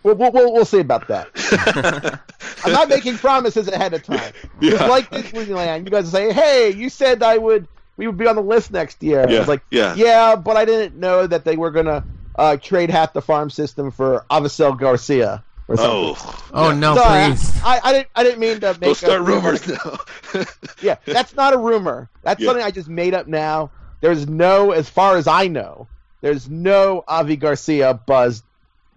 [0.04, 2.20] We'll, we'll, we'll, see about that.
[2.64, 4.32] I'm not making promises ahead of time.
[4.60, 4.74] Yeah.
[4.74, 5.84] It's like Disneyland.
[5.84, 7.66] You guys say, "Hey, you said I would,
[7.98, 9.94] we would be on the list next year." Yeah, It's like, yeah.
[9.94, 12.02] yeah, but I didn't know that they were gonna
[12.36, 15.92] uh, trade half the farm system for Avisail Garcia or something.
[15.92, 16.76] Oh, Oh yeah.
[16.78, 17.60] no, Sorry, please.
[17.62, 18.08] I, I didn't.
[18.14, 18.80] I didn't mean to make.
[18.80, 19.34] Don't a start rumor.
[19.52, 19.98] rumors now.
[20.80, 22.08] Yeah, that's not a rumor.
[22.22, 22.46] That's Yeah.
[22.46, 23.70] something I just made up now.
[24.00, 25.88] There's no, as far as I know,
[26.20, 28.44] there's no Avi Garcia buzz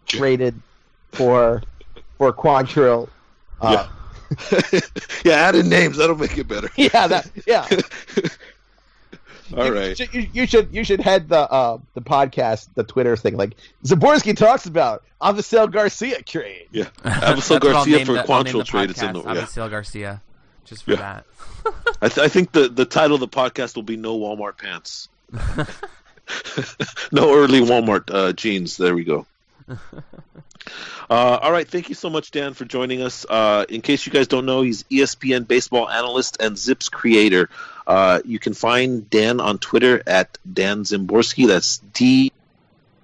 [0.06, 0.54] traded
[1.12, 1.64] for
[2.20, 3.10] for Quantrill.
[3.60, 3.88] Uh,
[5.26, 5.98] yeah, add in names.
[5.98, 6.70] That'll make it better.
[6.76, 7.68] yeah, that yeah.
[9.58, 9.98] All you, right.
[9.98, 13.36] should, you, you should you should head the uh, the podcast, the Twitter thing.
[13.38, 16.68] Like Szymborski talks about Avisail Garcia trade.
[16.72, 16.90] Yeah.
[17.04, 18.90] That's Avisail what I'll Garcia for the- Quantrill the trade.
[18.90, 19.42] It's in the podcast, yeah.
[19.44, 20.22] Avisail Garcia,
[20.66, 20.98] just for Yeah.
[20.98, 21.26] that.
[22.02, 25.10] I, th- I think the, the title of the podcast will be No Walmart Pants.
[27.12, 28.78] no early Walmart uh, jeans.
[28.78, 29.26] There we go.
[31.10, 31.68] Uh, all right.
[31.68, 33.26] Thank you so much, Dan, for joining us.
[33.30, 37.50] Uh, in case you guys don't know, he's ESPN baseball analyst and ZiPS creator.
[37.88, 41.48] Uh, you can find Dan on Twitter at Dan Szymborski.
[41.48, 42.32] That's D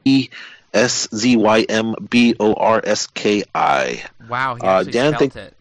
[0.05, 0.29] E
[0.73, 4.03] S Z Y M B O R S K I.
[4.29, 5.53] Wow, he Uh, Dan, spelled think- it.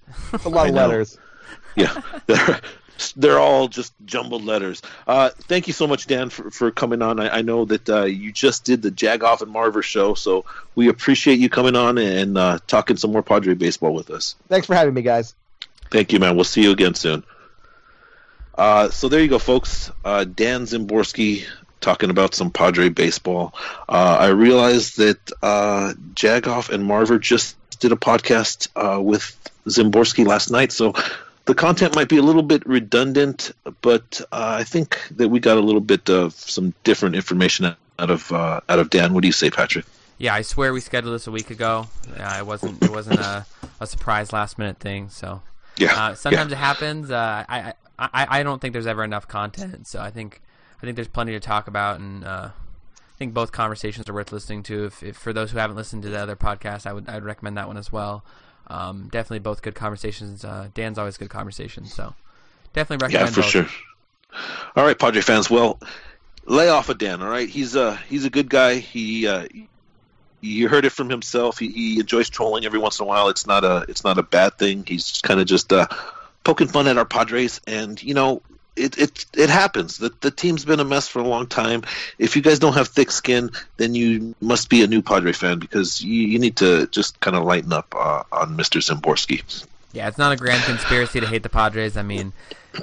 [0.44, 1.18] A lot of letters.
[1.76, 2.60] yeah they're
[3.16, 7.20] they're all just jumbled letters uh thank you so much dan for, for coming on
[7.20, 10.88] I, I know that uh you just did the jagoff and marver show so we
[10.88, 14.74] appreciate you coming on and uh talking some more padre baseball with us Thanks for
[14.74, 15.34] having me, guys.
[15.90, 17.22] thank you man we'll see you again soon
[18.58, 21.44] uh so there you go folks uh dan szymborski
[21.80, 23.54] talking about some padre baseball
[23.88, 29.36] uh i realized that uh jagoff and marver just did a podcast uh with
[29.66, 30.94] szymborski last night so
[31.46, 35.56] the content might be a little bit redundant, but uh, I think that we got
[35.56, 37.66] a little bit of some different information
[37.98, 39.14] out of uh, out of Dan.
[39.14, 39.86] What do you say, Patrick?
[40.18, 41.86] Yeah, I swear we scheduled this a week ago.
[42.16, 43.46] Yeah, it wasn't it wasn't a,
[43.80, 45.08] a surprise last minute thing.
[45.08, 45.40] So
[45.76, 47.10] Yeah, uh, sometimes it happens.
[47.10, 49.86] Uh, I, I I don't think there's ever enough content.
[49.86, 50.42] So I think
[50.78, 54.32] I think there's plenty to talk about, and uh, I think both conversations are worth
[54.32, 54.86] listening to.
[54.86, 57.56] If, if for those who haven't listened to the other podcast, I would I'd recommend
[57.56, 58.24] that one as well.
[58.68, 60.44] Um, definitely both good conversations.
[60.44, 62.14] Uh, Dan's always good conversations, so
[62.72, 63.28] definitely recommend.
[63.28, 63.50] yeah, for both.
[63.50, 63.66] sure.
[64.74, 65.48] All right, Padre fans.
[65.48, 65.78] Well,
[66.44, 67.22] lay off of Dan.
[67.22, 68.74] All right, he's a he's a good guy.
[68.74, 69.46] He uh,
[70.40, 71.58] you heard it from himself.
[71.58, 73.28] He, he enjoys trolling every once in a while.
[73.28, 74.84] It's not a it's not a bad thing.
[74.86, 75.86] He's kind of just uh,
[76.46, 78.40] poking fun at our Padres, and you know.
[78.78, 79.96] It, it it happens.
[79.96, 81.82] The the team's been a mess for a long time.
[82.18, 85.58] If you guys don't have thick skin, then you must be a new Padre fan
[85.60, 88.82] because you, you need to just kind of lighten up uh, on Mr.
[88.82, 89.40] Szymborski.
[89.94, 91.96] Yeah, it's not a grand conspiracy to hate the Padres.
[91.96, 92.34] I mean,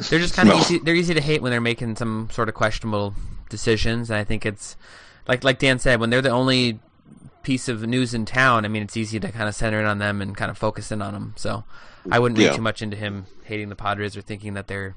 [0.10, 0.62] they're just kind of No.
[0.62, 0.80] easy.
[0.80, 3.14] They're easy to hate when they're making some sort of questionable
[3.50, 4.76] decisions, and I think it's
[5.28, 6.80] like like Dan said, when they're the only
[7.44, 8.66] piece of news in town.
[8.66, 10.92] I mean, it's easy to kind of center in on them and kind of focus
[10.92, 11.34] in on them.
[11.38, 11.64] So
[12.10, 12.56] I wouldn't read Yeah.
[12.56, 14.96] too much into him hating the Padres or thinking that they're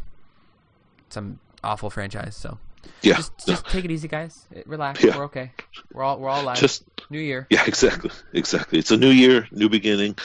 [1.11, 2.37] some awful franchise.
[2.37, 2.59] So
[3.03, 4.47] Yeah, just just take it easy, guys.
[4.65, 5.03] Relax.
[5.03, 5.17] Yeah.
[5.17, 5.51] We're okay.
[5.93, 6.57] We're all we're all alive.
[6.59, 7.47] just New Year.
[7.51, 8.79] Yeah, exactly, exactly.
[8.79, 10.17] It's a new year, new beginning.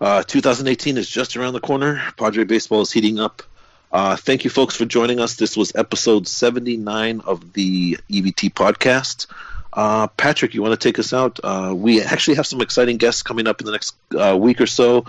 [0.00, 2.02] Uh, 2018 is just around the corner.
[2.18, 3.42] Padre baseball is heating up.
[3.92, 5.36] Uh, thank you, folks, for joining us.
[5.36, 9.26] This was episode 79 of the EVT podcast.
[9.76, 11.38] Uh, Patrick, you want to take us out?
[11.44, 14.66] Uh, we actually have some exciting guests coming up in the next uh, week or
[14.66, 15.04] so.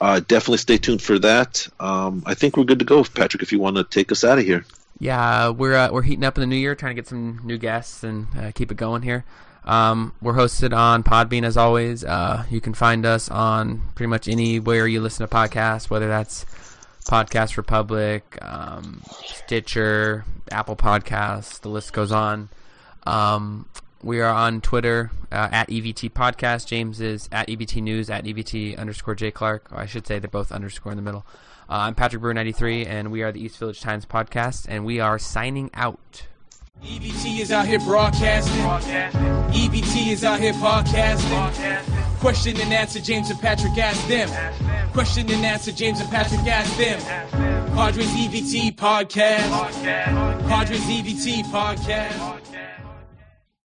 [0.00, 1.66] Uh, definitely stay tuned for that.
[1.80, 3.42] Um, I think we're good to go, Patrick.
[3.42, 4.64] If you want to take us out of here.
[5.00, 7.58] Yeah, we're uh, we're heating up in the new year, trying to get some new
[7.58, 9.24] guests and uh, keep it going here.
[9.64, 12.02] Um, we're hosted on Podbean as always.
[12.02, 16.44] You can find us on pretty much anywhere you listen to podcasts, whether that's
[17.06, 21.60] Podcast Republic, um, Stitcher, Apple Podcasts.
[21.60, 22.48] The list goes on.
[23.04, 23.66] Um,
[24.02, 26.66] we are on Twitter uh, at EVT Podcast.
[26.66, 29.68] James is at EVT News at EVT underscore J Clark.
[29.72, 31.24] I should say they're both underscore in the middle.
[31.68, 35.00] Uh, I'm Patrick Brewer 93, and we are the East Village Times Podcast, and we
[35.00, 36.26] are signing out.
[36.82, 38.54] EVT is out here broadcasting.
[39.52, 42.18] EVT is out here podcasting.
[42.18, 44.92] Question and answer, James and Patrick ask them.
[44.92, 47.00] Question and answer, James and Patrick ask them.
[47.74, 49.82] Padres EVT podcast.
[50.48, 52.51] Padres EVT podcast.